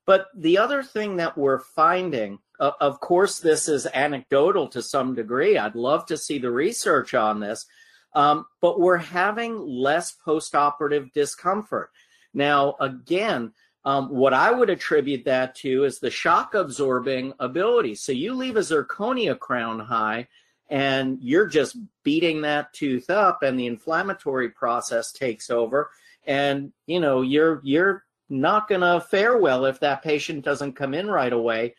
But 0.06 0.28
the 0.36 0.58
other 0.58 0.84
thing 0.84 1.18
that 1.18 1.38
we're 1.38 1.60
finding, 1.60 2.40
uh, 2.60 2.72
of 2.80 3.00
course, 3.00 3.40
this 3.40 3.68
is 3.68 3.88
anecdotal 3.94 4.68
to 4.70 4.82
some 4.82 5.16
degree. 5.16 5.58
I'd 5.58 5.76
love 5.76 6.06
to 6.08 6.18
see 6.18 6.38
the 6.38 6.52
research 6.52 7.14
on 7.14 7.40
this, 7.40 7.66
um, 8.14 8.46
but 8.62 8.80
we're 8.80 8.98
having 8.98 9.60
less 9.60 10.16
postoperative 10.26 11.12
discomfort. 11.12 11.92
Now, 12.34 12.76
again, 12.80 13.52
um, 13.84 14.10
what 14.10 14.34
I 14.34 14.52
would 14.52 14.70
attribute 14.70 15.26
that 15.26 15.56
to 15.56 15.86
is 15.86 16.00
the 16.00 16.12
shock 16.12 16.54
absorbing 16.54 17.34
ability. 17.40 17.96
So 17.96 18.12
you 18.12 18.34
leave 18.34 18.58
a 18.58 18.62
zirconia 18.62 19.38
crown 19.38 19.80
high 19.80 20.28
and 20.70 21.20
you're 21.22 21.48
just 21.48 21.78
beating 22.04 22.42
that 22.42 22.74
tooth 22.74 23.10
up 23.10 23.44
and 23.44 23.60
the 23.60 23.68
inflammatory 23.68 24.50
process 24.50 25.12
takes 25.12 25.50
over 25.50 25.90
and 26.26 26.74
you 26.86 27.00
know 27.00 27.22
you're 27.22 27.62
you're 27.64 28.04
not 28.30 28.68
going 28.68 28.82
to 28.82 29.00
fare 29.00 29.38
well 29.38 29.66
if 29.66 29.80
that 29.80 30.04
patient 30.04 30.44
doesn't 30.44 30.74
come 30.74 30.94
in 30.94 31.08
right 31.08 31.32
away 31.32 31.74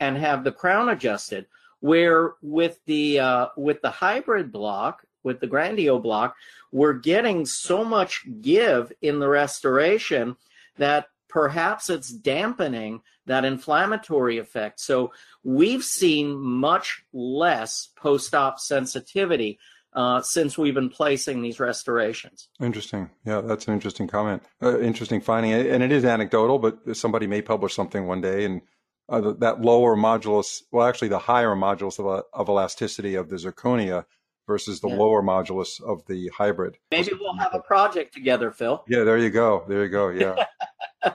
and 0.00 0.18
have 0.18 0.44
the 0.44 0.52
crown 0.52 0.90
adjusted. 0.90 1.46
Where 1.80 2.34
with 2.42 2.78
the 2.86 3.20
uh, 3.20 3.48
with 3.56 3.82
the 3.82 3.90
hybrid 3.90 4.52
block 4.52 5.04
with 5.22 5.40
the 5.40 5.48
grandio 5.48 6.02
block 6.02 6.36
we're 6.74 6.92
getting 6.92 7.46
so 7.46 7.84
much 7.84 8.26
give 8.40 8.92
in 9.00 9.20
the 9.20 9.28
restoration 9.28 10.36
that 10.76 11.06
perhaps 11.34 11.90
it's 11.90 12.10
dampening 12.10 13.00
that 13.26 13.44
inflammatory 13.44 14.38
effect. 14.38 14.78
So 14.78 15.12
we've 15.42 15.82
seen 15.82 16.36
much 16.40 17.02
less 17.12 17.88
post-op 17.96 18.60
sensitivity 18.60 19.58
uh, 19.94 20.22
since 20.22 20.56
we've 20.56 20.74
been 20.74 20.90
placing 20.90 21.42
these 21.42 21.58
restorations. 21.58 22.48
Interesting. 22.60 23.10
Yeah, 23.26 23.40
that's 23.40 23.66
an 23.66 23.74
interesting 23.74 24.06
comment. 24.06 24.44
Uh, 24.62 24.78
interesting 24.78 25.20
finding, 25.20 25.52
and 25.52 25.82
it 25.82 25.90
is 25.90 26.04
anecdotal, 26.04 26.60
but 26.60 26.96
somebody 26.96 27.26
may 27.26 27.42
publish 27.42 27.74
something 27.74 28.06
one 28.06 28.20
day, 28.20 28.44
and 28.44 28.60
uh, 29.08 29.32
that 29.38 29.60
lower 29.60 29.96
modulus, 29.96 30.62
well, 30.70 30.86
actually, 30.86 31.08
the 31.08 31.18
higher 31.18 31.56
modulus 31.56 31.98
of, 31.98 32.06
uh, 32.06 32.22
of 32.32 32.48
elasticity 32.48 33.16
of 33.16 33.28
the 33.28 33.36
zirconia 33.36 34.04
versus 34.46 34.80
the 34.80 34.88
yeah. 34.88 34.96
lower 34.96 35.20
modulus 35.20 35.82
of 35.82 36.06
the 36.06 36.28
hybrid. 36.28 36.76
Maybe 36.92 37.10
we'll 37.18 37.36
have 37.38 37.54
a 37.54 37.60
project 37.60 38.14
together, 38.14 38.52
Phil. 38.52 38.84
Yeah, 38.86 39.02
there 39.02 39.18
you 39.18 39.30
go. 39.30 39.64
There 39.66 39.82
you 39.82 39.90
go. 39.90 40.10
Yeah. 40.10 40.44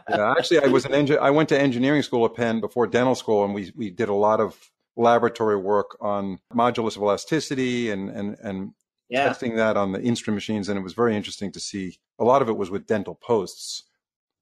yeah, 0.09 0.33
actually, 0.37 0.63
I 0.63 0.67
was 0.67 0.85
an 0.85 0.91
engi- 0.91 1.17
I 1.17 1.31
went 1.31 1.49
to 1.49 1.59
engineering 1.59 2.01
school 2.01 2.25
at 2.25 2.33
Penn 2.35 2.59
before 2.59 2.87
dental 2.87 3.15
school, 3.15 3.43
and 3.43 3.53
we 3.53 3.71
we 3.75 3.89
did 3.89 4.09
a 4.09 4.13
lot 4.13 4.39
of 4.39 4.71
laboratory 4.95 5.57
work 5.57 5.97
on 6.01 6.39
modulus 6.53 6.95
of 6.95 7.01
elasticity 7.01 7.89
and 7.91 8.09
and 8.09 8.37
and 8.43 8.73
yeah. 9.09 9.25
testing 9.25 9.55
that 9.55 9.77
on 9.77 9.91
the 9.91 9.99
Instron 9.99 10.33
machines, 10.33 10.69
and 10.69 10.77
it 10.77 10.83
was 10.83 10.93
very 10.93 11.15
interesting 11.15 11.51
to 11.53 11.59
see. 11.59 11.97
A 12.19 12.23
lot 12.23 12.41
of 12.41 12.49
it 12.49 12.57
was 12.57 12.69
with 12.69 12.87
dental 12.87 13.15
posts, 13.15 13.83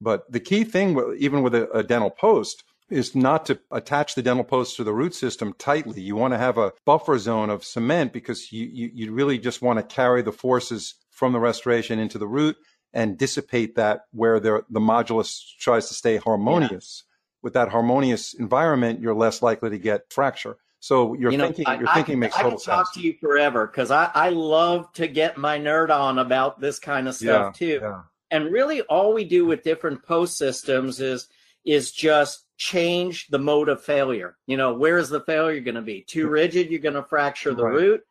but 0.02 0.32
the 0.32 0.40
key 0.40 0.64
thing, 0.64 1.00
even 1.20 1.42
with 1.44 1.56
a, 1.56 1.70
a 1.72 1.84
dental 1.84 2.10
post, 2.10 2.64
is 2.90 3.16
not 3.16 3.46
to 3.46 3.60
attach 3.72 4.16
the 4.16 4.22
dental 4.22 4.44
post 4.44 4.76
to 4.78 4.84
the 4.84 4.94
root 4.94 5.14
system 5.14 5.54
tightly. 5.58 6.02
You 6.02 6.16
want 6.16 6.34
to 6.34 6.38
have 6.38 6.58
a 6.58 6.72
buffer 6.86 7.18
zone 7.18 7.50
of 7.50 7.64
cement 7.64 8.14
because 8.14 8.52
you, 8.52 8.66
you, 8.66 8.92
you 8.94 9.12
really 9.12 9.38
just 9.38 9.62
want 9.62 9.78
to 9.78 9.96
carry 9.96 10.22
the 10.22 10.32
forces 10.32 10.96
from 11.12 11.34
the 11.34 11.40
restoration 11.40 12.00
into 12.00 12.18
the 12.18 12.28
root 12.28 12.56
and 12.94 13.18
dissipate 13.18 13.76
that 13.76 14.02
where 14.12 14.40
the, 14.40 14.64
the 14.70 14.80
modulus 14.80 15.42
tries 15.60 15.88
to 15.88 15.94
stay 15.94 16.18
harmonious. 16.18 17.04
Yeah. 17.04 17.14
With 17.44 17.54
that 17.54 17.70
harmonious 17.70 18.34
environment, 18.34 19.00
you're 19.00 19.14
less 19.14 19.42
likely 19.42 19.70
to 19.70 19.78
get 19.78 20.12
fracture. 20.12 20.58
So 20.80 21.14
your 21.14 21.32
you 21.32 21.38
know, 21.38 21.46
thinking, 21.52 21.80
your 21.80 21.90
I, 21.90 21.94
thinking 21.94 22.16
I, 22.16 22.20
makes 22.20 22.36
I 22.36 22.44
total 22.44 22.60
sense. 22.60 22.68
I 22.68 22.76
can 22.76 22.84
talk 22.84 22.94
to 22.96 23.02
you 23.02 23.14
forever 23.20 23.68
because 23.68 23.92
I, 23.92 24.10
I 24.14 24.30
love 24.30 24.92
to 24.94 25.08
get 25.08 25.38
my 25.38 25.60
nerd 25.60 25.90
on 25.90 26.20
about 26.20 26.60
this 26.60 26.80
kind 26.80 27.08
of 27.08 27.16
stuff 27.16 27.56
yeah, 27.60 27.68
too. 27.68 27.80
Yeah. 27.82 28.02
And 28.32 28.52
really, 28.52 28.82
all 28.82 29.14
we 29.14 29.24
do 29.24 29.46
with 29.46 29.64
different 29.64 30.04
post 30.04 30.38
systems 30.38 31.00
is 31.00 31.28
is 31.66 31.92
just 31.92 32.46
change 32.58 33.28
the 33.28 33.40
mode 33.40 33.70
of 33.70 33.84
failure. 33.84 34.38
You 34.48 34.58
know, 34.58 34.74
where 34.74 34.98
is 34.98 35.10
the 35.10 35.22
failure 35.22 35.60
going 35.62 35.76
to 35.76 35.82
be? 35.82 36.02
Too 36.02 36.28
rigid, 36.28 36.70
you're 36.70 36.80
going 36.80 36.96
to 36.96 37.04
fracture 37.04 37.54
the 37.54 37.66
right. 37.66 37.74
root 37.74 38.02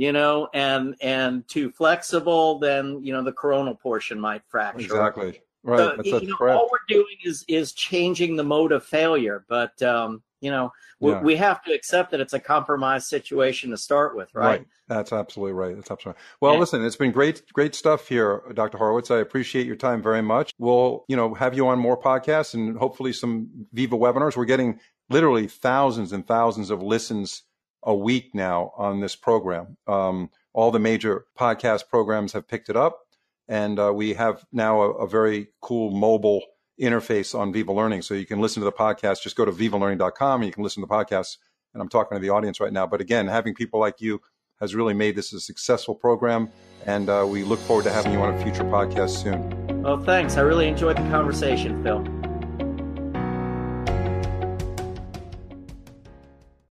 you 0.00 0.12
know, 0.12 0.48
and 0.54 0.96
and 1.02 1.46
too 1.46 1.70
flexible, 1.70 2.58
then 2.58 3.04
you 3.04 3.12
know 3.12 3.22
the 3.22 3.32
coronal 3.32 3.74
portion 3.74 4.18
might 4.18 4.40
fracture. 4.48 4.80
Exactly. 4.80 5.42
Right. 5.62 5.76
So, 5.76 5.94
that's, 5.94 6.22
know, 6.22 6.36
all 6.48 6.70
we're 6.72 6.78
doing 6.88 7.18
is 7.22 7.44
is 7.48 7.72
changing 7.72 8.34
the 8.36 8.42
mode 8.42 8.72
of 8.72 8.82
failure, 8.82 9.44
but 9.46 9.80
um, 9.82 10.22
you 10.40 10.50
know, 10.50 10.72
we, 11.00 11.10
yeah. 11.10 11.20
we 11.20 11.36
have 11.36 11.62
to 11.64 11.74
accept 11.74 12.12
that 12.12 12.20
it's 12.20 12.32
a 12.32 12.40
compromised 12.40 13.08
situation 13.08 13.68
to 13.72 13.76
start 13.76 14.16
with, 14.16 14.34
right? 14.34 14.46
Right. 14.46 14.66
That's 14.88 15.12
absolutely 15.12 15.52
right. 15.52 15.76
That's 15.76 15.90
absolutely 15.90 16.18
right. 16.18 16.26
Well, 16.40 16.54
yeah. 16.54 16.60
listen, 16.60 16.82
it's 16.82 16.96
been 16.96 17.12
great, 17.12 17.42
great 17.52 17.74
stuff 17.74 18.08
here, 18.08 18.42
Dr. 18.54 18.78
Horowitz. 18.78 19.10
I 19.10 19.18
appreciate 19.18 19.66
your 19.66 19.76
time 19.76 20.02
very 20.02 20.22
much. 20.22 20.54
We'll, 20.58 21.04
you 21.08 21.16
know, 21.16 21.34
have 21.34 21.52
you 21.52 21.68
on 21.68 21.78
more 21.78 22.00
podcasts 22.00 22.54
and 22.54 22.74
hopefully 22.78 23.12
some 23.12 23.66
Viva 23.74 23.98
webinars. 23.98 24.34
We're 24.34 24.46
getting 24.46 24.80
literally 25.10 25.46
thousands 25.46 26.12
and 26.12 26.26
thousands 26.26 26.70
of 26.70 26.82
listens 26.82 27.42
a 27.82 27.94
week 27.94 28.34
now 28.34 28.72
on 28.76 29.00
this 29.00 29.16
program. 29.16 29.76
Um, 29.86 30.30
all 30.52 30.70
the 30.70 30.78
major 30.78 31.26
podcast 31.38 31.88
programs 31.88 32.32
have 32.32 32.48
picked 32.48 32.68
it 32.68 32.76
up, 32.76 33.00
and 33.48 33.78
uh, 33.78 33.92
we 33.94 34.14
have 34.14 34.44
now 34.52 34.82
a, 34.82 34.90
a, 34.90 35.08
very 35.08 35.48
cool 35.60 35.90
mobile 35.90 36.42
interface 36.80 37.38
on 37.38 37.52
Viva 37.52 37.72
Learning. 37.72 38.02
So 38.02 38.14
you 38.14 38.26
can 38.26 38.40
listen 38.40 38.60
to 38.60 38.64
the 38.64 38.72
podcast. 38.72 39.22
Just 39.22 39.36
go 39.36 39.44
to 39.44 39.52
vivalearning.com 39.52 40.40
and 40.40 40.46
you 40.46 40.52
can 40.52 40.62
listen 40.62 40.82
to 40.82 40.86
the 40.86 40.94
podcast. 40.94 41.36
And 41.74 41.82
I'm 41.82 41.88
talking 41.88 42.16
to 42.16 42.20
the 42.20 42.30
audience 42.30 42.58
right 42.60 42.72
now. 42.72 42.86
But 42.86 43.00
again, 43.00 43.28
having 43.28 43.54
people 43.54 43.78
like 43.78 44.00
you 44.00 44.20
has 44.60 44.74
really 44.74 44.94
made 44.94 45.16
this 45.16 45.32
a 45.32 45.40
successful 45.40 45.94
program. 45.94 46.48
And 46.86 47.08
uh, 47.08 47.26
we 47.28 47.44
look 47.44 47.58
forward 47.60 47.84
to 47.84 47.92
having 47.92 48.12
you 48.12 48.20
on 48.20 48.34
a 48.34 48.42
future 48.42 48.64
podcast 48.64 49.22
soon. 49.22 49.82
Well, 49.82 50.02
thanks. 50.02 50.36
I 50.36 50.40
really 50.40 50.68
enjoyed 50.68 50.96
the 50.96 51.08
conversation, 51.10 51.82
Phil. 51.82 52.29